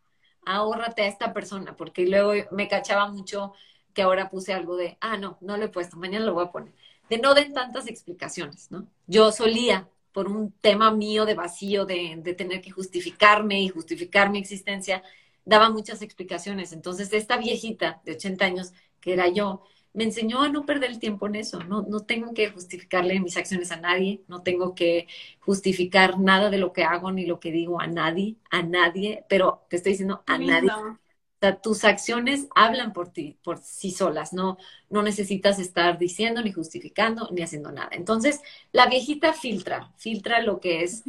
[0.47, 3.53] ahórrate a esta persona, porque luego me cachaba mucho
[3.93, 6.53] que ahora puse algo de, ah, no, no lo he puesto, mañana lo voy a
[6.53, 6.73] poner.
[7.11, 8.87] De no den tantas explicaciones, ¿no?
[9.09, 14.31] Yo solía, por un tema mío de vacío, de, de tener que justificarme y justificar
[14.31, 15.03] mi existencia,
[15.45, 16.73] daba muchas explicaciones.
[16.73, 20.99] Entonces, esta viejita de 80 años, que era yo, me enseñó a no perder el
[20.99, 21.61] tiempo en eso.
[21.65, 25.09] No, no tengo que justificarle mis acciones a nadie, no tengo que
[25.41, 29.65] justificar nada de lo que hago ni lo que digo a nadie, a nadie, pero
[29.71, 30.71] te estoy diciendo a nadie.
[30.71, 30.99] O
[31.41, 34.59] sea, tus acciones hablan por ti, por sí solas, no,
[34.91, 37.91] no necesitas estar diciendo ni justificando ni haciendo nada.
[37.93, 38.41] Entonces,
[38.73, 41.05] la viejita filtra, filtra lo que es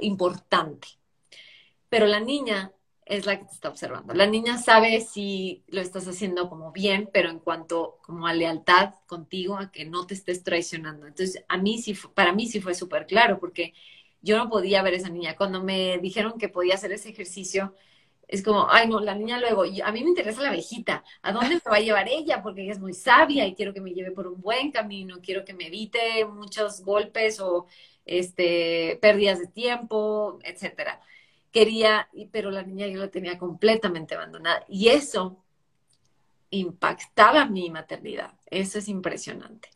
[0.00, 0.88] importante.
[1.88, 2.72] Pero la niña
[3.10, 4.14] es la que te está observando.
[4.14, 8.94] La niña sabe si lo estás haciendo como bien, pero en cuanto como a lealtad
[9.06, 11.08] contigo, a que no te estés traicionando.
[11.08, 13.74] Entonces, a mí sí, para mí sí fue súper claro, porque
[14.22, 15.36] yo no podía ver a esa niña.
[15.36, 17.74] Cuando me dijeron que podía hacer ese ejercicio,
[18.28, 21.56] es como, ay, no, la niña luego, a mí me interesa la abejita, ¿a dónde
[21.56, 22.42] me va a llevar ella?
[22.42, 25.44] Porque ella es muy sabia y quiero que me lleve por un buen camino, quiero
[25.44, 27.66] que me evite muchos golpes o
[28.04, 31.00] este, pérdidas de tiempo, etcétera
[31.50, 34.64] quería, pero la niña yo la tenía completamente abandonada.
[34.68, 35.42] Y eso
[36.50, 38.32] impactaba mi maternidad.
[38.46, 39.70] Eso es impresionante.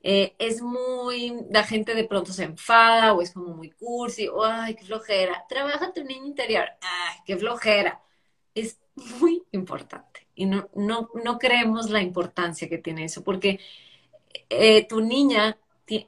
[0.00, 4.44] Eh, es muy, la gente de pronto se enfada o es como muy cursi, o
[4.44, 5.44] ay, qué flojera.
[5.48, 8.00] Trabaja tu niño interior, ay, qué flojera.
[8.54, 8.78] Es
[9.20, 13.60] muy importante y no, no, no creemos la importancia que tiene eso, porque
[14.50, 15.58] eh, tu niña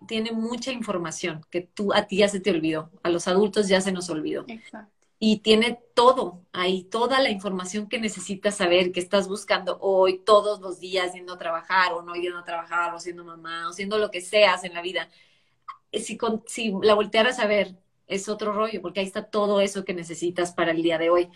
[0.06, 3.80] tiene mucha información que tú a ti ya se te olvidó, a los adultos ya
[3.80, 4.44] se nos olvidó.
[4.46, 10.18] Exacto y tiene todo ahí, toda la información que necesitas saber, que estás buscando hoy,
[10.20, 13.74] todos los días, yendo a trabajar o no yendo a trabajar, o siendo mamá, o
[13.74, 15.10] siendo lo que seas en la vida.
[15.92, 19.94] Si, si la voltearas a ver, es otro rollo, porque ahí está todo eso que
[19.94, 21.28] necesitas para el día de hoy.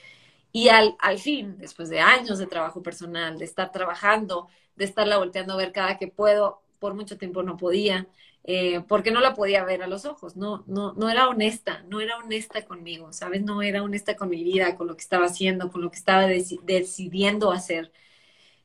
[0.52, 5.18] Y al, al fin, después de años de trabajo personal, de estar trabajando, de estarla
[5.18, 8.08] volteando a ver cada que puedo, por mucho tiempo no podía,
[8.44, 12.00] eh, porque no la podía ver a los ojos, no, no, no era honesta, no
[12.00, 13.42] era honesta conmigo, ¿sabes?
[13.42, 16.26] No era honesta con mi vida, con lo que estaba haciendo, con lo que estaba
[16.26, 17.92] decidiendo hacer.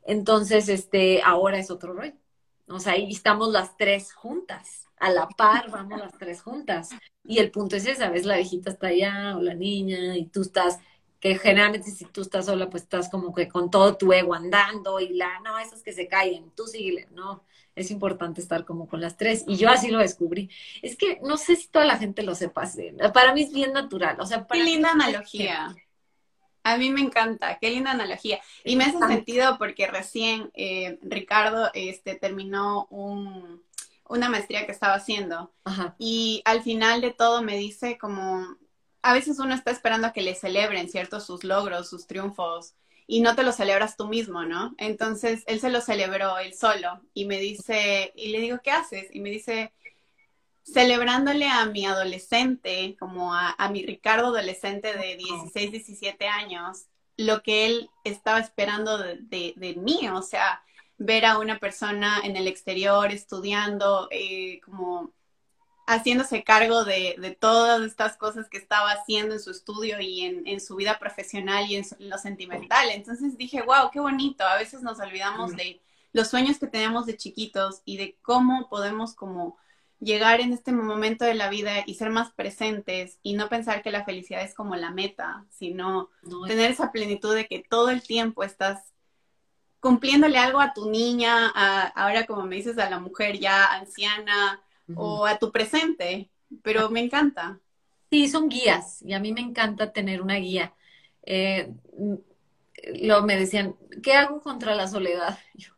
[0.04, 2.14] Entonces, este, ahora es otro rollo.
[2.68, 6.90] O sea, ahí estamos las tres juntas, a la par vamos las tres juntas.
[7.24, 8.26] Y el punto es ese, ¿sabes?
[8.26, 10.80] La viejita está allá o la niña y tú estás
[11.20, 15.00] que generalmente si tú estás sola, pues estás como que con todo tu ego andando
[15.00, 17.44] y la, no, esas que se caen, tú sigue, no,
[17.76, 19.44] es importante estar como con las tres.
[19.48, 20.50] Y yo así lo descubrí.
[20.82, 22.70] Es que no sé si toda la gente lo sepa,
[23.14, 25.76] para mí es bien natural, o sea, Qué linda analogía.
[26.64, 28.40] A mí me encanta, qué linda analogía.
[28.64, 33.64] Y me hace sentido porque recién eh, Ricardo este, terminó un,
[34.08, 35.54] una maestría que estaba haciendo.
[35.98, 38.58] Y al final de todo me dice como,
[39.02, 41.20] a veces uno está esperando a que le celebren, ¿cierto?
[41.20, 42.74] Sus logros, sus triunfos,
[43.08, 44.76] y no te lo celebras tú mismo, ¿no?
[44.78, 49.08] Entonces, él se lo celebró él solo y me dice, y le digo, ¿qué haces?
[49.12, 49.74] Y me dice,
[50.64, 56.86] celebrándole a mi adolescente, como a, mi Ricardo adolescente de 16, 17 años,
[57.18, 60.62] lo que él estaba esperando de, de, mí, o sea,
[60.98, 65.12] ver a una persona en el exterior estudiando, eh, como
[65.90, 70.76] haciéndose cargo de, todas estas cosas que estaba haciendo en su estudio y en, su
[70.76, 72.90] vida profesional y en, lo sentimental.
[72.92, 74.44] Entonces dije, wow, qué bonito.
[74.44, 75.82] A veces nos olvidamos de
[76.14, 79.58] los sueños que tenemos de chiquitos y de cómo podemos como
[80.00, 83.92] llegar en este momento de la vida y ser más presentes y no pensar que
[83.92, 86.10] la felicidad es como la meta, sino
[86.48, 88.94] tener esa plenitud de que todo el tiempo estás
[89.80, 91.48] cumpliéndole algo a tu niña,
[91.96, 94.62] ahora como me dices, a la mujer ya anciana,
[94.96, 96.30] o a tu presente,
[96.64, 97.60] pero me encanta.
[98.10, 100.74] Sí, son guías y a mí me encanta tener una guía.
[101.24, 101.72] Eh,
[103.02, 105.38] lo, me decían, ¿qué hago contra la soledad?
[105.54, 105.74] Yo,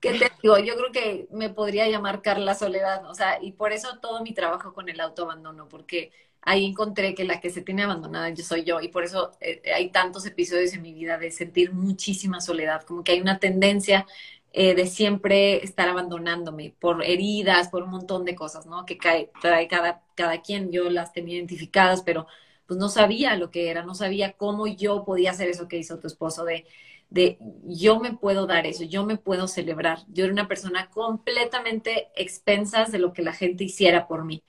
[0.00, 0.58] ¿Qué te digo?
[0.58, 4.34] Yo creo que me podría llamar Carla Soledad, o sea, y por eso todo mi
[4.34, 8.64] trabajo con el autoabandono, porque ahí encontré que la que se tiene abandonada yo soy
[8.64, 12.82] yo y por eso eh, hay tantos episodios en mi vida de sentir muchísima soledad,
[12.82, 14.06] como que hay una tendencia
[14.54, 18.86] eh, de siempre estar abandonándome por heridas, por un montón de cosas, ¿no?
[18.86, 22.26] Que cae, trae cada, cada quien, yo las tenía identificadas, pero
[22.66, 25.98] pues no sabía lo que era, no sabía cómo yo podía hacer eso que hizo
[25.98, 26.66] tu esposo, de,
[27.10, 30.00] de yo me puedo dar eso, yo me puedo celebrar.
[30.08, 34.42] Yo era una persona completamente expensas de lo que la gente hiciera por mí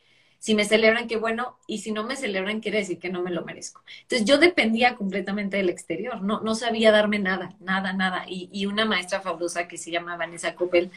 [0.46, 3.32] Si me celebran, qué bueno, y si no me celebran, quiere decir que no me
[3.32, 3.84] lo merezco.
[4.04, 8.26] Entonces yo dependía completamente del exterior, no, no sabía darme nada, nada, nada.
[8.30, 10.92] Y, y una maestra fabulosa que se llama Vanessa Coppel,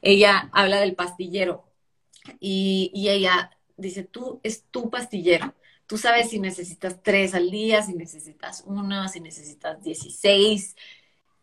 [0.00, 1.64] ella habla del pastillero
[2.40, 5.54] y, y ella dice, tú es tu pastillero.
[5.86, 10.76] Tú sabes si necesitas tres al día, si necesitas uno, si necesitas dieciséis.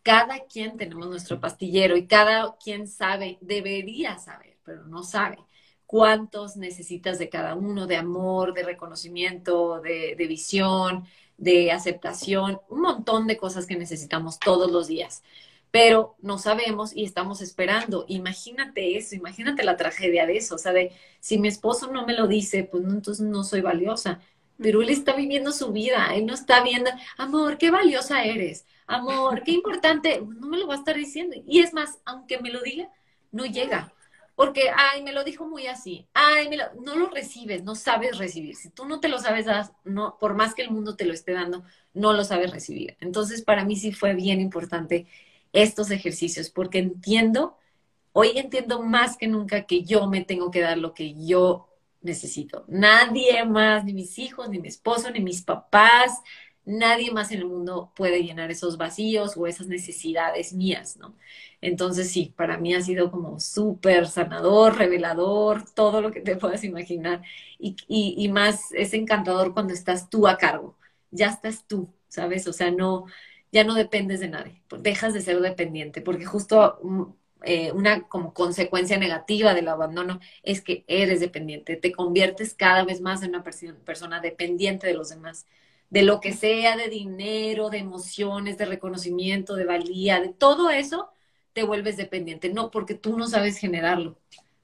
[0.04, 5.38] Cada quien tenemos nuestro pastillero y cada quien sabe, debería saber, pero no sabe
[5.92, 11.06] cuántos necesitas de cada uno, de amor, de reconocimiento, de, visión,
[11.38, 15.22] de aceptación, un montón de cosas que necesitamos todos los días
[15.70, 18.04] pero no sabemos y estamos esperando.
[18.10, 22.14] Imagínate eso, imagínate la tragedia de eso, o sea, de si mi esposo no me
[22.14, 24.20] lo dice, pues entonces no soy valiosa.
[24.58, 29.44] Pero él está viviendo su vida, él no está viendo, amor, qué valiosa eres, amor,
[29.44, 31.38] qué importante, no me lo va a estar diciendo.
[31.48, 32.90] Y es más, aunque me lo diga,
[33.32, 33.94] no llega
[34.36, 36.64] porque, ay, me lo dijo muy así, ay, me lo...
[36.82, 38.56] no lo recibes, no sabes recibir.
[38.56, 41.14] Si tú no te lo sabes dar, no, por más que el mundo te lo
[41.14, 41.64] esté dando,
[41.94, 42.98] no lo sabes recibir.
[43.02, 45.08] Entonces, para mí sí fue bien importante
[45.54, 47.58] estos ejercicios, porque entiendo,
[48.14, 51.68] hoy entiendo más que nunca que yo me tengo que dar lo que yo
[52.02, 52.66] necesito.
[52.68, 56.20] Nadie más, ni mis hijos, ni mi esposo, ni mis papás,
[56.66, 61.16] nadie más en el mundo puede llenar esos vacíos o esas necesidades mías, ¿no?
[61.62, 66.64] Entonces sí, para mí ha sido como súper sanador, revelador, todo lo que te puedas
[66.64, 67.22] imaginar.
[67.60, 70.78] Y, más es encantador cuando estás tú a cargo,
[71.12, 72.48] ya estás tú, ¿sabes?
[72.48, 73.06] O sea, no,
[73.52, 77.04] ya no dependes de nadie, dejas de ser dependiente, porque justo mm,
[77.44, 83.02] eh, una como consecuencia negativa del abandono es que eres dependiente, te conviertes cada vez
[83.02, 85.46] más en una persona dependiente de los demás
[85.92, 91.10] de lo que sea, de dinero, de emociones, de reconocimiento, de valía, de todo eso,
[91.54, 92.50] te vuelves dependiente.
[92.50, 94.18] No, porque tú no sabes generarlo,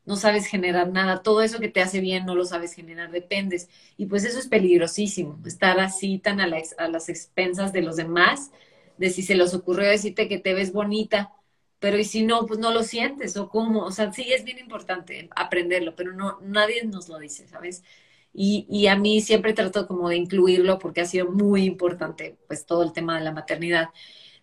[0.06, 1.22] no sabes generar nada.
[1.24, 3.70] Todo eso que te hace bien no lo sabes generar, dependes.
[3.98, 8.52] Y pues eso es peligrosísimo, estar así tan a, las expensas de los demás,
[8.98, 11.34] de si se les ocurrió decirte que te ves bonita,
[11.80, 13.84] pero y si no, pues no lo sientes o cómo.
[13.86, 17.84] O sea, sí es bien importante aprenderlo, pero no, nadie nos lo dice, ¿sabes?
[18.40, 22.84] Y, a mí siempre trato como de incluirlo porque ha sido muy importante, pues todo
[22.84, 23.90] el tema de la maternidad.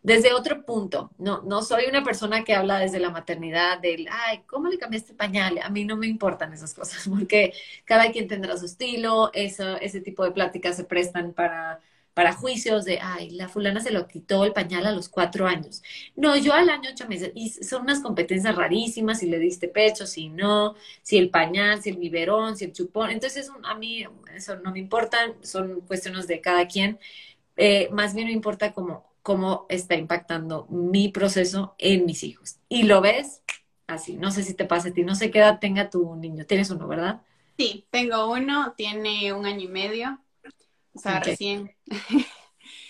[0.03, 4.43] Desde otro punto, no, no soy una persona que habla desde la maternidad del, ay,
[4.47, 5.61] ¿cómo le cambiaste pañal?
[5.63, 7.53] A mí no me importan esas cosas porque
[7.85, 11.81] cada quien tendrá su estilo, eso, ese tipo de pláticas se prestan para
[12.15, 15.83] para juicios de, ay, la fulana se lo quitó el pañal a los cuatro años.
[16.17, 17.33] No, yo al año ocho meses.
[17.35, 21.91] Y son unas competencias rarísimas, si le diste pecho, si no, si el pañal, si
[21.91, 23.11] el biberón, si el chupón.
[23.11, 26.99] Entonces, a mí eso no me importa, son cuestiones de cada quien.
[27.57, 32.59] Eh, más bien me importa cómo, cómo está impactando mi proceso en mis hijos.
[32.69, 33.43] Y lo ves
[33.87, 34.17] así.
[34.17, 36.47] No sé si te pasa a ti, no sé qué edad tenga tu niño.
[36.47, 37.23] Tienes uno, ¿verdad?
[37.57, 40.24] Sí, tengo uno, tiene un año y medio
[40.95, 41.75] o sea, recién.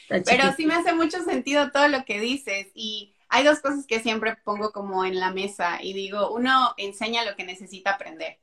[0.09, 4.01] Pero sí me hace mucho sentido todo lo que dices y hay dos cosas que
[4.01, 8.39] siempre pongo como en la mesa y digo, uno enseña lo que necesita aprender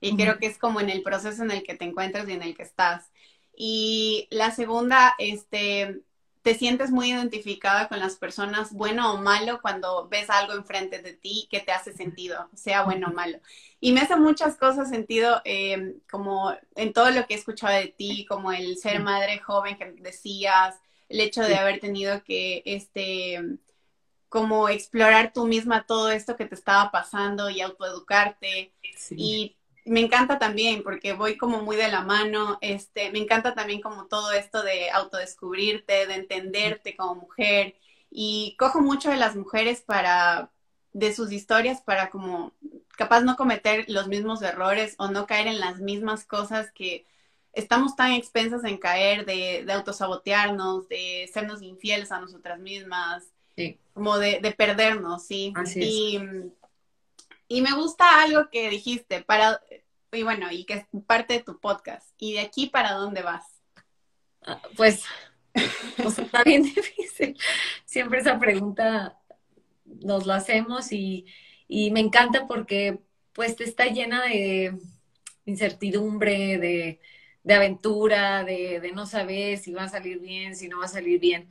[0.00, 2.42] y creo que es como en el proceso en el que te encuentras y en
[2.42, 3.10] el que estás.
[3.54, 6.00] Y la segunda, este,
[6.42, 11.12] te sientes muy identificada con las personas, bueno o malo, cuando ves algo enfrente de
[11.12, 13.38] ti que te hace sentido, sea bueno o malo.
[13.78, 17.88] Y me hace muchas cosas sentido, eh, como en todo lo que he escuchado de
[17.88, 20.76] ti, como el ser madre joven que decías,
[21.08, 23.40] el hecho de haber tenido que, este,
[24.28, 28.72] como explorar tú misma todo esto que te estaba pasando y autoeducarte.
[29.10, 33.80] Y me encanta también porque voy como muy de la mano, este, me encanta también
[33.80, 37.74] como todo esto de autodescubrirte, de entenderte como mujer
[38.10, 40.50] y cojo mucho de las mujeres para,
[40.92, 42.52] de sus historias para como
[42.96, 47.06] capaz no cometer los mismos errores o no caer en las mismas cosas que
[47.52, 53.24] estamos tan expensas en caer de, de autosabotearnos, de sernos infieles a nosotras mismas,
[53.92, 55.52] como de, de, perdernos, ¿sí?
[55.76, 56.18] y,
[57.52, 59.60] y me gusta algo que dijiste, para,
[60.12, 62.08] y bueno, y que es parte de tu podcast.
[62.16, 63.44] ¿Y de aquí para dónde vas?
[64.42, 65.02] Ah, pues,
[66.00, 67.36] pues está bien difícil.
[67.84, 69.18] Siempre esa pregunta
[69.84, 71.26] nos la hacemos y,
[71.66, 73.00] y me encanta porque
[73.32, 74.78] pues está llena de
[75.44, 77.00] incertidumbre, de,
[77.42, 80.88] de aventura, de, de, no saber si va a salir bien, si no va a
[80.88, 81.48] salir bien.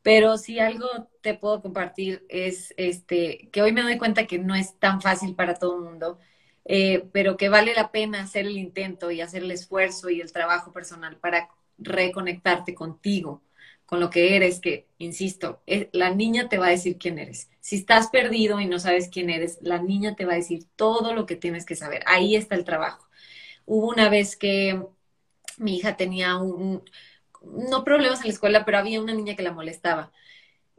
[0.00, 0.88] Pero si algo
[1.22, 5.34] te puedo compartir es este, que hoy me doy cuenta que no es tan fácil
[5.34, 6.18] para todo el mundo,
[6.64, 10.32] eh, pero que vale la pena hacer el intento y hacer el esfuerzo y el
[10.32, 11.48] trabajo personal para
[11.78, 13.42] reconectarte contigo,
[13.86, 17.50] con lo que eres, que, insisto, eh, la niña te va a decir quién eres.
[17.60, 21.14] Si estás perdido y no sabes quién eres, la niña te va a decir todo
[21.14, 22.02] lo que tienes que saber.
[22.06, 23.08] Ahí está el trabajo.
[23.66, 24.82] Hubo una vez que
[25.58, 26.82] mi hija tenía un,
[27.42, 30.12] no problemas en la escuela, pero había una niña que la molestaba.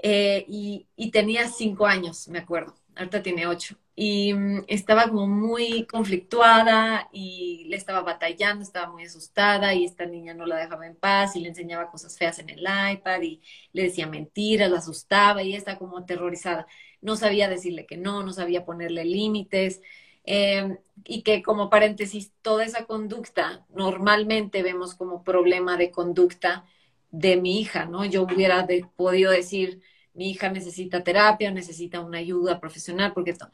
[0.06, 2.76] Eh, y, tenía cinco años, me acuerdo.
[2.96, 3.78] Ahorita tiene ocho.
[3.96, 10.06] Y mm, estaba como muy conflictuada y le estaba batallando, estaba muy asustada y esta
[10.06, 12.60] niña no la dejaba en paz y le enseñaba cosas feas en el
[12.92, 13.42] iPad y
[13.72, 16.68] le decía mentiras, la asustaba y ella estaba como aterrorizada.
[17.02, 19.82] No sabía decirle que no, no sabía ponerle límites.
[20.26, 26.66] Em, y que como paréntesis, toda esa conducta normalmente vemos como problema de conducta
[27.12, 28.06] de mi hija, ¿no?
[28.06, 29.82] Yo hubiera podido decir,
[30.14, 33.50] mi hija necesita terapia, necesita una ayuda profesional, porque esto.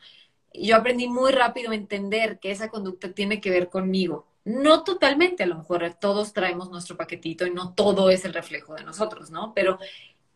[0.54, 4.28] Yo aprendí muy rápido a entender que esa conducta tiene que ver conmigo.
[4.46, 8.74] No totalmente, a lo mejor todos traemos nuestro paquetito y no todo es el reflejo
[8.76, 9.54] de nosotros, ¿no?
[9.54, 9.78] Pero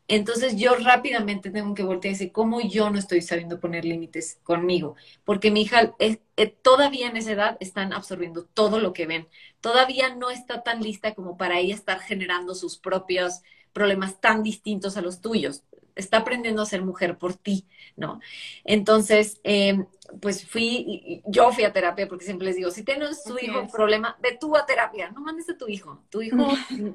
[0.08, 4.40] entonces yo rápidamente tengo que voltear y decir, ¿cómo yo no estoy sabiendo poner límites
[4.44, 4.96] conmigo?
[5.24, 9.28] Porque mi hija es, eh, todavía en esa edad están absorbiendo todo lo que ven.
[9.62, 14.98] Todavía no está tan lista como para ella estar generando sus propios problemas tan distintos
[14.98, 15.64] a los tuyos.
[15.96, 17.66] Está aprendiendo a ser mujer por ti,
[17.96, 18.20] ¿no?
[18.64, 19.86] Entonces, em,
[20.22, 23.72] pues fui, yo fui a terapia porque siempre les digo, si tienes tu hijo un
[23.72, 26.04] problema, ve tú a terapia, no mandes a tu hijo.
[26.10, 26.48] Tu hijo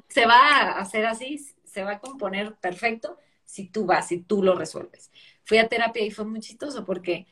[0.07, 1.37] se va a hacer así
[1.69, 5.11] se va a componer perfecto si tú vas, si tú lo resuelves.
[5.43, 7.27] Fui a terapia y fue muy chistoso porque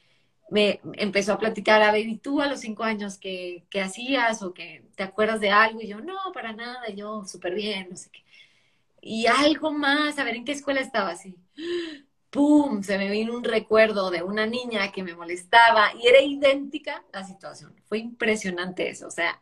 [0.49, 4.53] me empezó a platicar, a ver, ¿y tú a los cinco años qué, hacías o
[4.53, 5.81] que te acuerdas de algo?
[5.81, 8.23] Y yo, no, para nada, yo súper bien, no sé qué.
[9.07, 11.37] Y algo más, a ver, ¿en qué escuela estaba así?
[12.29, 12.83] ¡Pum!
[12.83, 17.23] Se me vino un recuerdo de una niña que me molestaba y era idéntica la
[17.23, 17.73] situación.
[17.87, 19.41] Fue impresionante eso, o sea,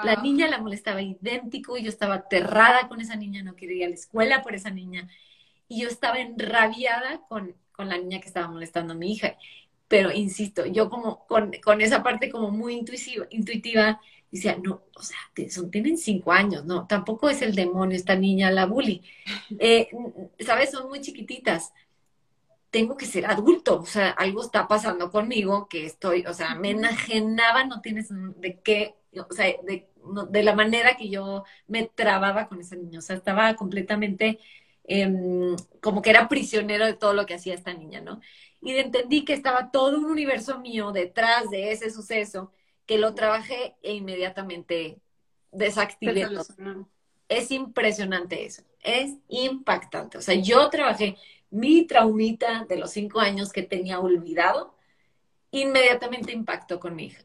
[0.00, 3.84] la niña la molestaba idéntico y yo estaba aterrada con esa niña, no quería ir
[3.84, 5.08] a la escuela por esa niña.
[5.68, 9.36] Y yo estaba enrabiada con, con la niña que estaba molestando a mi hija.
[9.88, 14.00] Pero insisto, yo como con, con esa parte como muy intuitiva, intuitiva,
[14.36, 15.18] decía, no, o sea,
[15.50, 19.02] son, tienen cinco años, no, tampoco es el demonio esta niña, la bully.
[19.58, 19.88] Eh,
[20.40, 20.70] ¿Sabes?
[20.70, 21.72] Son muy chiquititas.
[22.70, 26.70] Tengo que ser adulto, o sea, algo está pasando conmigo que estoy, o sea, me
[26.70, 29.88] enajenaba, no tienes de qué o sea, de,
[30.30, 34.38] de, la manera que yo me trababa con esa niña, o sea, estaba completamente
[34.84, 38.20] em, como que era prisionero de todo lo que hacía esta niña, ¿no?
[38.60, 42.52] Y entendí que estaba todo un universo mío detrás de ese suceso,
[42.86, 44.98] que lo trabajé e inmediatamente
[45.50, 46.28] desactivé.
[47.28, 50.18] Es impresionante eso, es impactante.
[50.18, 51.16] O sea, yo trabajé
[51.50, 54.74] mi traumita de los cinco años que tenía olvidado,
[55.50, 57.24] inmediatamente impactó con mi hija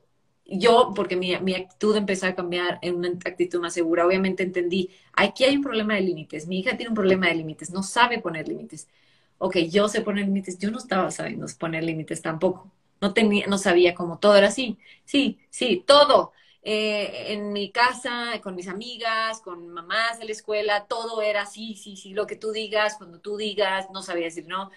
[0.52, 4.90] yo, porque mi, mi, actitud empezó a cambiar en una actitud más segura, obviamente entendí,
[5.14, 8.20] aquí hay un problema de límites, mi hija tiene un problema de límites, no sabe
[8.20, 8.88] poner límites.
[9.38, 12.72] Ok, yo sé poner límites, yo no estaba sabiendo poner límites tampoco,
[13.02, 14.78] no, tenía, no sabía cómo todo era así.
[15.06, 16.34] Sí, sí, todo.
[16.62, 21.76] Eh, en mi casa, con mis amigas, con mamás de la escuela, todo era así,
[21.76, 24.70] sí, sí, lo que tú digas, cuando tú digas, no sabía decir no.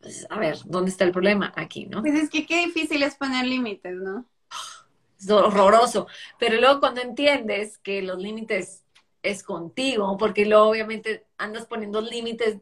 [0.00, 1.52] Pues, a ver, ¿dónde está el problema?
[1.56, 2.02] Aquí, ¿no?
[2.02, 4.26] Pues es que qué difícil es poner límites, ¿no?
[5.18, 6.06] es horroroso.
[6.38, 8.84] Pero luego cuando entiendes que los límites
[9.22, 12.58] es contigo, porque luego obviamente andas poniendo límites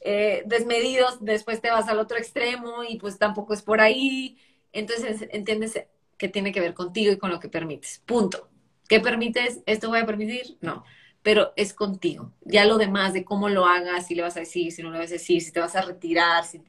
[0.00, 4.38] eh, desmedidos, después te vas al otro extremo y pues tampoco es por ahí.
[4.72, 5.86] Entonces entiendes
[6.16, 8.02] que tiene que ver contigo y con lo que permites.
[8.06, 8.48] Punto.
[8.88, 9.60] ¿Qué permites?
[9.66, 10.58] ¿Esto voy a permitir?
[10.60, 10.84] No.
[11.22, 12.32] Pero es contigo.
[12.42, 14.98] Ya lo demás de cómo lo hagas, si le vas a decir, si no le
[14.98, 16.62] vas a decir, si te vas a retirar, si,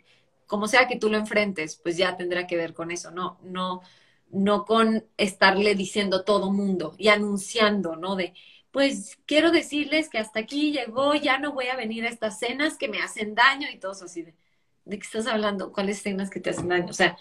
[0.48, 3.12] como sea que tú lo enfrentes, pues ya tendrá que ver con eso.
[3.12, 3.82] No, no,
[4.32, 8.16] no con estarle diciendo todo mundo y anunciando, ¿no?
[8.16, 8.34] De,
[8.72, 12.78] pues quiero decirles que hasta aquí llegó, ya no voy a venir a estas cenas
[12.78, 14.36] que me hacen daño y todos así de,
[14.86, 15.72] ¿de qué estás hablando?
[15.72, 16.88] ¿Cuáles cenas que te hacen daño?
[16.90, 17.18] O sea,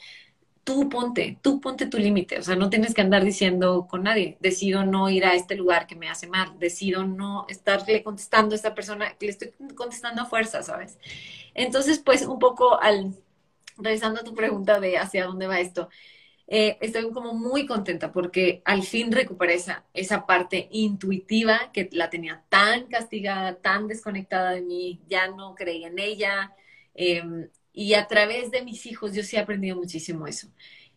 [0.66, 4.36] tú ponte, tú ponte tu límite, o sea, no tienes que andar diciendo con nadie,
[4.40, 8.56] decido no ir a este lugar que me hace mal, decido no estarle contestando a
[8.56, 10.98] esta persona que le estoy contestando a fuerza, ¿sabes?
[11.54, 13.14] Entonces, pues un poco al,
[13.78, 15.88] revisando tu pregunta de hacia dónde va esto,
[16.48, 22.08] eh, estoy como muy contenta porque al fin recuperé esa, esa parte intuitiva que la
[22.08, 26.54] tenía tan castigada, tan desconectada de mí, ya no creía en ella.
[26.94, 30.48] Em, y a través de mis hijos yo sí he aprendido muchísimo eso.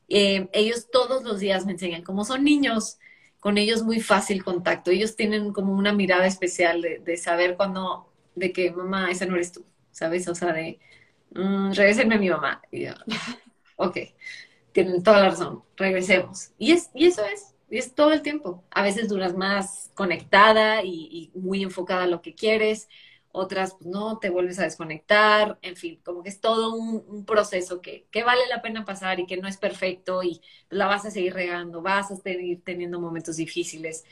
[0.08, 3.00] Em, ellos todos los días me enseñan, como son niños,
[3.40, 4.92] con ellos muy fácil contacto.
[4.92, 9.52] Ellos tienen como una mirada especial de, saber cuando, de que mamá, esa no eres
[9.52, 10.28] tú, ¿sabes?
[10.28, 10.80] O sea, de,
[11.32, 11.72] mmm,
[12.12, 12.62] a mi mamá.
[12.72, 12.86] Y
[13.78, 13.98] ok
[14.84, 16.52] tienen toda la razón, regresemos.
[16.58, 18.64] Y, es, y eso es, es todo el tiempo.
[18.72, 22.88] A veces duras más conectada y, muy enfocada a lo que quieres,
[23.32, 27.82] otras pues, no, te vuelves a desconectar, en fin, como que es todo un, proceso
[27.82, 31.12] que, que, vale la pena pasar y que no es perfecto y la vas a
[31.12, 34.04] seguir regando, vas a seguir teniendo momentos difíciles,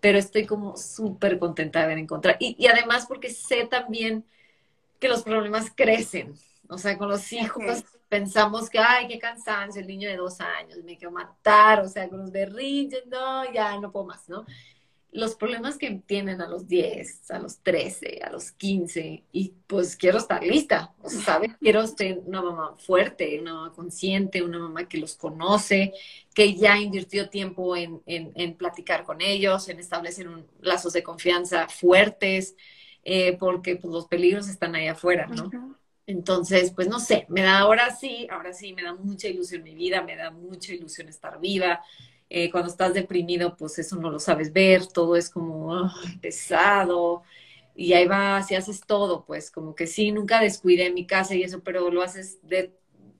[0.00, 2.38] pero estoy como súper contenta de haber encontrado.
[2.40, 4.24] Y, y, además porque sé también
[5.00, 6.34] que los problemas crecen,
[6.68, 10.84] o sea, con los hijos pensamos que, ay, qué cansancio, el niño de dos años,
[10.84, 14.44] me quiero matar, o sea, con los berrinches, no, ya no puedo más, ¿no?
[15.12, 19.96] los problemas que tienen a los 10, a los 13, a los 15, y pues
[19.96, 21.52] quiero estar lista, ¿sabes?
[21.58, 25.92] Quiero ser una mamá fuerte, una mamá consciente, una mamá que los conoce,
[26.34, 31.68] que ya invirtió tiempo en, en, platicar con ellos, en establecer un, lazos de confianza
[31.68, 32.56] fuertes,
[33.04, 35.78] eh, porque pues, los peligros están ahí afuera, ¿no?
[36.06, 39.74] Entonces, pues no sé, me da ahora sí, ahora sí, me da mucha ilusión mi
[39.74, 41.80] vida, me da mucha ilusión estar viva,
[42.28, 45.90] eh, cuando estás deprimido, pues eso no lo sabes ver, todo es como
[46.20, 47.22] pesado.
[47.74, 51.42] Y ahí vas y haces todo, pues como que sí, nunca descuidé mi casa y
[51.42, 52.74] eso, pero lo haces de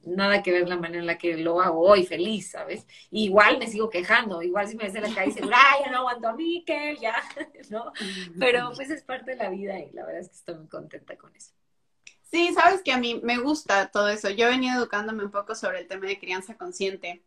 [0.05, 2.87] nada que ver la manera en la que lo hago hoy, feliz, ¿sabes?
[3.11, 5.91] igual me sigo quejando, igual si me ves en la calle y digo, ay, ya
[5.91, 7.15] no aguanto a Miquel, ya,
[7.71, 7.93] ¿no?
[8.39, 11.17] Pero pues es parte de la vida y la verdad es que estoy muy contenta
[11.17, 11.53] con eso.
[12.33, 14.31] Sí, sabes que a mí me gusta todo eso.
[14.31, 17.23] Yo he venido educándome un poco sobre el tema de crianza consciente.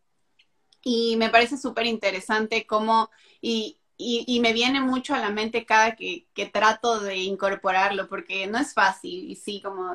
[0.82, 5.96] Y me parece súper interesante cómo, y, y, me viene mucho a la mente cada
[5.96, 9.94] que, que, trato de incorporarlo, porque no es fácil, y sí, como,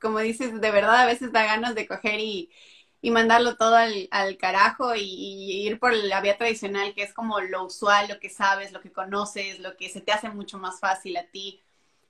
[0.00, 2.50] como dices, de verdad a veces da ganas de coger y,
[3.02, 7.14] y mandarlo todo al, al carajo y, y, ir por la vía tradicional, que es
[7.14, 10.58] como lo usual, lo que sabes, lo que conoces, lo que se te hace mucho
[10.58, 11.63] más fácil a ti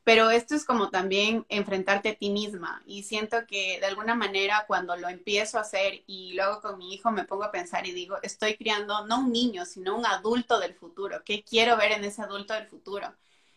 [0.05, 4.65] pero esto es como también enfrentarte a ti misma y siento que de alguna manera
[4.69, 7.93] cuando lo empiezo a hacer y luego con mi hijo me pongo a pensar y
[7.93, 11.23] digo, estoy criando no un niño, sino un adulto del futuro.
[11.25, 13.15] ¿Qué quiero ver en ese adulto del futuro?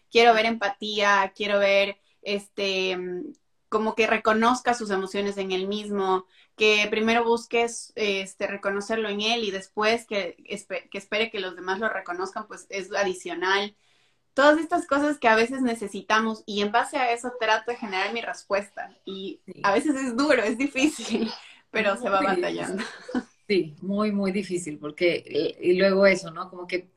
[0.09, 2.97] Quiero ver empatía, quiero ver este
[3.69, 6.25] como que reconozca sus emociones en él mismo,
[6.55, 10.35] que primero busques este, reconocerlo en él y después que,
[10.89, 13.75] que espere que los demás lo reconozcan, pues es adicional
[14.37, 18.13] todas estas cosas que a veces necesitamos y en base a eso trato de generar
[18.13, 21.31] mi respuesta y a veces es duro, es difícil,
[21.71, 22.83] pero se va batallando.
[23.47, 26.51] Sí, muy, muy difícil porque y luego eso, ¿no?
[26.51, 26.87] Como que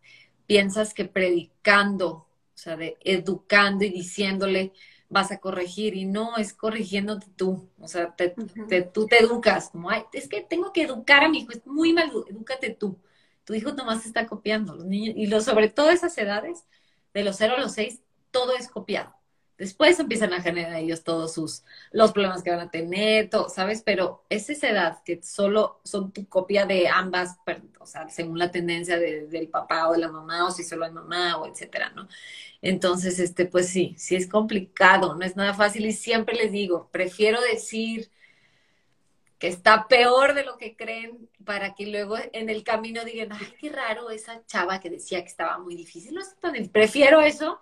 [0.47, 4.75] piensas que predicando, o sea, de educando y diciéndole
[5.09, 8.15] vas a corregir y no es corrigiéndote tú, o sea,
[8.93, 11.95] tú te educas, como, ay, es que tengo que educar a mi hijo, es muy
[11.95, 12.99] mal, edúcate tú.
[13.45, 16.65] Tu hijo nomás está copiando, los niños, y lo, sobre todo esas edades,
[17.15, 18.01] de los 0 a los 6,
[18.31, 19.15] todo es copiado.
[19.59, 23.83] Después empiezan a generar ellos todos sus, los problemas que van a tener, todo, ¿sabes?
[23.85, 27.37] Pero es esa edad que solo son tu copia de ambas,
[27.79, 30.93] o sea, según la tendencia del papá o de la mamá, o si solo hay
[30.93, 32.09] mamá, o etcétera, ¿no?
[32.63, 36.89] Entonces, este, pues sí, sí es complicado, no es nada fácil y siempre les digo,
[36.91, 38.11] prefiero decir
[39.41, 43.55] que está peor de lo que creen para que luego en el camino digan, ay,
[43.59, 46.15] qué raro esa chava que decía que estaba muy difícil.
[46.15, 47.59] No tan Prefiero eso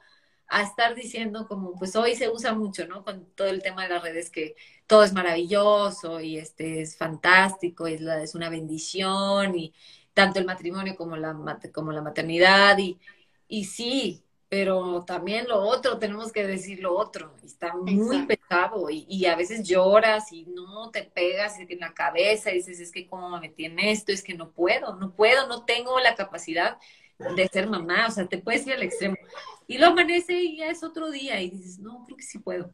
[0.49, 3.05] a estar diciendo como, pues hoy se usa mucho, ¿no?
[3.05, 4.57] Con todo el tema de las redes que
[4.89, 9.73] todo es maravilloso y este es fantástico, es, la, es una bendición y
[10.15, 11.37] tanto el matrimonio como la,
[11.73, 12.99] como la maternidad y,
[13.47, 19.27] y sí, pero también lo otro, tenemos que decir lo otro, está muy pesado y,
[19.27, 23.29] a veces lloras y no te pegas en la cabeza y dices, es que cómo
[23.29, 26.79] me metí en esto, es que no puedo, no puedo, no tengo la capacidad
[27.19, 29.17] de ser mamá, o sea, te puedes ir al extremo.
[29.67, 32.73] Y lo amanece y ya es otro día y dices, no, creo que sí puedo.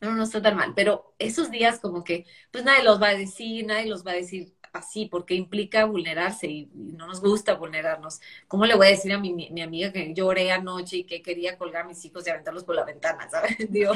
[0.00, 3.16] No, no está tan mal, pero esos días como que, pues nadie los va a
[3.16, 8.20] decir, nadie los va a decir, así, porque implica vulnerarse y, no nos gusta vulnerarnos.
[8.46, 11.56] ¿Cómo le voy a decir a mi, mi, amiga que lloré anoche y que quería
[11.58, 13.56] colgar a mis hijos y aventarlos por la ventana, ¿sabes?
[13.70, 13.92] Digo,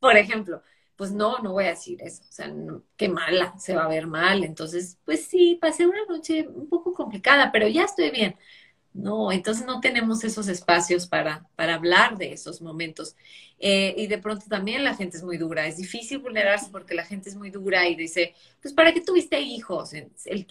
[0.00, 0.62] por ejemplo,
[0.96, 2.22] pues no, no voy a decir eso.
[2.28, 2.52] O sea,
[2.96, 4.44] qué mala, se va a ver mal.
[4.44, 8.36] Entonces, pues sí, pasé una noche un poco complicada, pero ya estoy bien.
[8.96, 13.14] No, entonces no tenemos esos espacios para, para hablar de esos momentos.
[13.58, 15.66] Eh, y de pronto también la gente es muy dura.
[15.66, 19.38] Es difícil vulnerarse porque la gente es muy dura y dice, pues ¿para qué tuviste
[19.40, 19.90] hijos?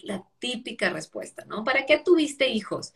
[0.02, 1.64] la típica respuesta, ¿no?
[1.64, 2.94] ¿Para qué tuviste hijos?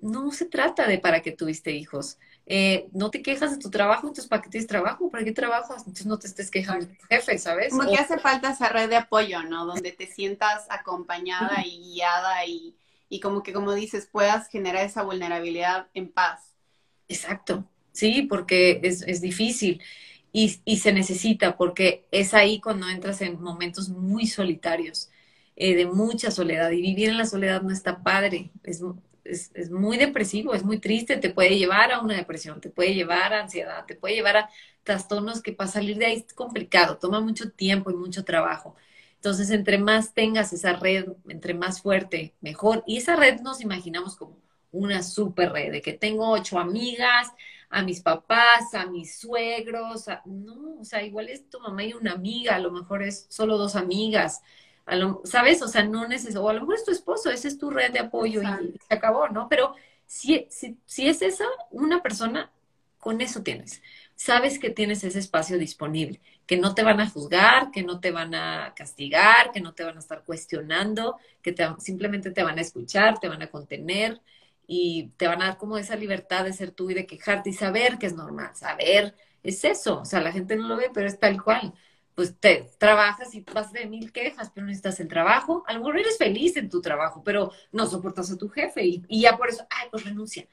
[0.00, 2.18] No se trata de para qué tuviste hijos.
[2.46, 5.10] Eh, no te quejas de tu trabajo, entonces ¿para qué tienes trabajo?
[5.10, 5.78] ¿Para qué trabajas?
[5.78, 7.70] Entonces no te estés quejando de tu jefe, ¿sabes?
[7.70, 9.66] Como que hace falta esa red de apoyo, ¿no?
[9.66, 12.76] Donde te sientas acompañada y guiada y
[13.08, 16.54] y como que, como dices, puedas generar esa vulnerabilidad en paz.
[17.08, 19.80] Exacto, sí, porque es, es difícil
[20.32, 25.10] y, y, se necesita, porque es ahí cuando entras en momentos muy solitarios,
[25.56, 28.82] eh, de mucha soledad, y vivir en la soledad no está padre, es,
[29.24, 32.94] es, es, muy depresivo, es muy triste, te puede llevar a una depresión, te puede
[32.94, 34.50] llevar a ansiedad, te puede llevar a
[34.84, 38.76] trastornos que para salir de ahí es complicado, toma mucho tiempo y mucho trabajo.
[39.18, 42.84] Entonces, entre más tengas esa red, entre más fuerte, mejor.
[42.86, 44.36] Y esa red nos imaginamos como
[44.72, 47.28] una super red, de que tengo ocho amigas,
[47.70, 52.12] a mis papás, a mis suegros, no, o sea, igual es tu mamá y una
[52.12, 54.42] amiga, a lo mejor es solo dos amigas,
[54.86, 55.60] a lo, ¿sabes?
[55.62, 57.92] O sea, no necesito, o a lo mejor es tu esposo, esa es tu red
[57.92, 58.46] de apoyo y
[58.88, 59.48] se acabó, ¿no?
[59.48, 59.74] Pero
[60.06, 62.50] si, si, si es esa, una persona,
[62.98, 63.82] con eso tienes.
[64.20, 68.10] Sabes que tienes ese espacio disponible, que no te van a juzgar, que no te
[68.10, 72.58] van a castigar, que no te van a estar cuestionando, que te, simplemente te van
[72.58, 74.20] a escuchar, te van a contener,
[74.66, 77.52] y te van a dar como esa libertad de ser tú y de quejarte y
[77.54, 79.14] saber que es normal, saber,
[79.44, 81.72] es eso, o sea, la gente no lo ve, pero es tal cual.
[82.14, 85.62] Pues te trabajas y vas de mil quejas, pero necesitas el trabajo.
[85.68, 89.22] A lo eres feliz en tu trabajo, pero no soportas a tu jefe y, y
[89.22, 90.44] ya por eso, ay, pues renuncia.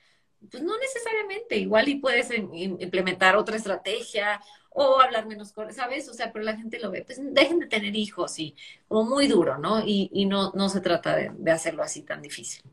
[0.51, 6.07] Pues no necesariamente, igual y puedes implementar otra estrategia o hablar menos ¿sabes?
[6.09, 8.55] O sea, pero la gente lo ve, pues dejen de tener hijos y
[8.87, 9.79] como muy duro, ¿no?
[9.79, 12.63] Y, y no, no se trata de, de hacerlo así tan difícil.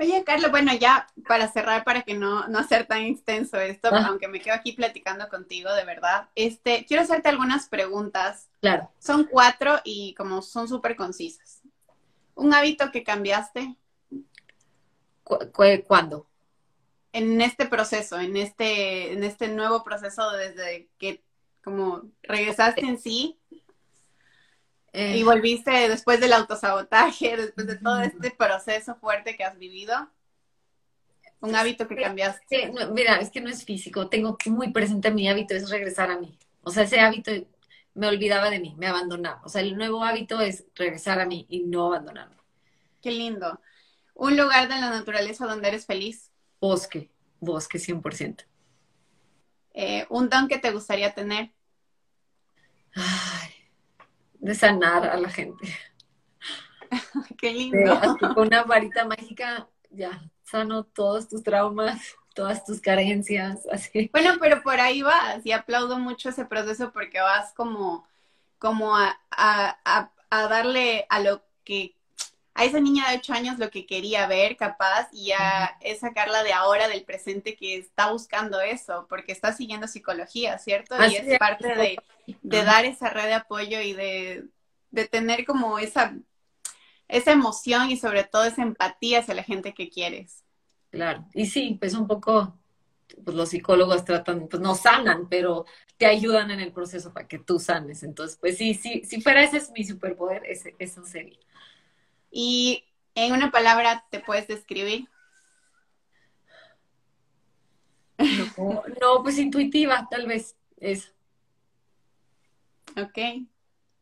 [0.00, 4.28] Oye, Carlos, bueno, ya para cerrar, para que no, no hacer tan extenso esto, aunque
[4.28, 8.48] me quedo aquí platicando contigo, de verdad, este, quiero hacerte algunas preguntas.
[8.60, 8.92] Claro.
[9.00, 11.62] Son cuatro y como son súper concisas.
[12.36, 13.74] ¿Un hábito que cambiaste?
[15.88, 16.27] ¿Cuándo?
[17.12, 21.22] En este proceso, en este, en este nuevo proceso desde que
[21.62, 23.38] como regresaste en sí
[24.92, 25.24] y eh.
[25.24, 29.94] volviste después del autosabotaje, después de todo este proceso fuerte que has vivido.
[31.40, 32.72] Un hábito que cambiaste.
[32.92, 34.08] mira, es que no es físico.
[34.08, 36.36] Tengo muy presente mi hábito, es regresar a mí.
[36.62, 37.30] O sea, ese hábito
[37.94, 39.40] me olvidaba de mí, me abandonaba.
[39.44, 42.36] O sea, el nuevo hábito es regresar a mí y no abandonarme.
[43.00, 43.60] Qué lindo.
[44.14, 46.32] ¿Un lugar de la naturaleza donde eres feliz?
[46.60, 48.44] Bosque, bosque 100%.
[49.74, 51.52] Eh, ¿Un don que te gustaría tener?
[52.94, 53.50] Ay,
[54.34, 55.68] de sanar a la gente.
[57.38, 58.00] Qué lindo.
[58.34, 64.08] con una varita mágica, ya, sano todos tus traumas, todas tus carencias, así.
[64.12, 68.08] Bueno, pero por ahí vas y aplaudo mucho ese proceso porque vas como,
[68.58, 71.97] como a, a, a darle a lo que
[72.58, 76.42] a esa niña de ocho años lo que quería ver, capaz, y a es sacarla
[76.42, 80.96] de ahora, del presente, que está buscando eso, porque está siguiendo psicología, ¿cierto?
[81.06, 81.98] y es, parte de,
[82.42, 84.48] de, dar esa red de apoyo y de,
[84.90, 86.16] de tener como esa,
[87.06, 90.42] esa emoción y sobre todo esa empatía hacia la gente que quieres.
[90.90, 92.58] Claro, y sí, pues un poco,
[93.24, 95.64] pues los psicólogos tratan, pues no sanan, pero
[95.96, 98.02] te ayudan en el proceso para que tú sanes.
[98.02, 101.38] Entonces, pues sí, sí, si fuera ese es mi superpoder, ese, eso sería.
[102.30, 105.08] Y en una palabra te puedes describir.
[109.00, 111.10] No, pues intuitiva, tal vez eso.
[113.00, 113.46] Ok,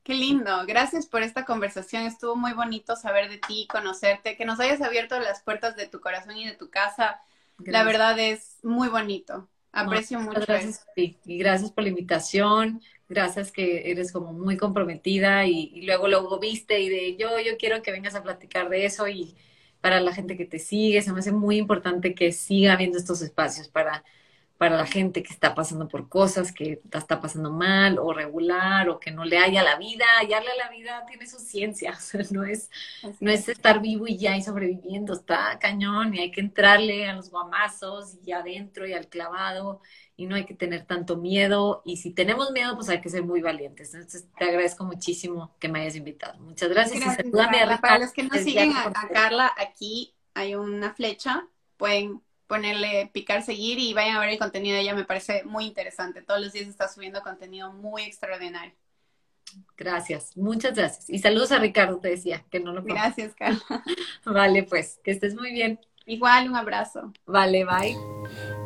[0.03, 0.64] qué lindo.
[0.66, 2.05] Gracias por esta conversación.
[2.05, 6.01] Estuvo muy bonito saber de ti, conocerte, que nos hayas abierto las puertas de tu
[6.01, 7.20] corazón y de tu casa.
[7.59, 9.49] La verdad es muy bonito.
[9.77, 10.41] Aprecio mucho.
[10.41, 16.39] Gracias y gracias por la invitación gracias que eres como muy comprometida y, luego luego
[16.39, 19.35] viste y de yo, yo quiero que vengas a platicar de eso y
[19.81, 23.22] para la gente que te sigue, se me hace muy importante que siga habiendo estos
[23.22, 24.05] espacios para,
[24.59, 28.99] para la gente que está pasando por cosas, que está pasando mal o regular o
[28.99, 31.99] que no le haya la vida, hallarle a la vida tiene su ciencia,
[32.31, 32.71] no es,
[33.21, 37.15] no es estar vivo y ya y sobreviviendo, está cañón y hay que entrarle a
[37.15, 39.81] los guamazos y adentro y al clavado
[40.17, 41.83] y no hay que tener tanto miedo.
[41.85, 43.93] Y si tenemos miedo, pues hay que ser muy valientes.
[43.95, 46.39] Entonces, te agradezco muchísimo que me hayas invitado.
[46.41, 47.19] Muchas gracias.
[47.23, 51.47] y Para los que no siguen a, Carla, aquí hay una flecha.
[51.77, 54.95] Pueden ponerle picar seguir y vayan a ver el contenido de ella.
[54.95, 56.23] Me parece muy interesante.
[56.23, 58.75] Todos los días está subiendo contenido muy extraordinario.
[59.77, 61.09] Gracias, muchas gracias.
[61.09, 63.61] Y saludos a Ricardo, te decía, que no lo Gracias, Carla.
[64.25, 65.81] vale, pues, que estés muy bien.
[66.05, 67.13] Igual, un abrazo.
[67.27, 68.66] Vale, bye.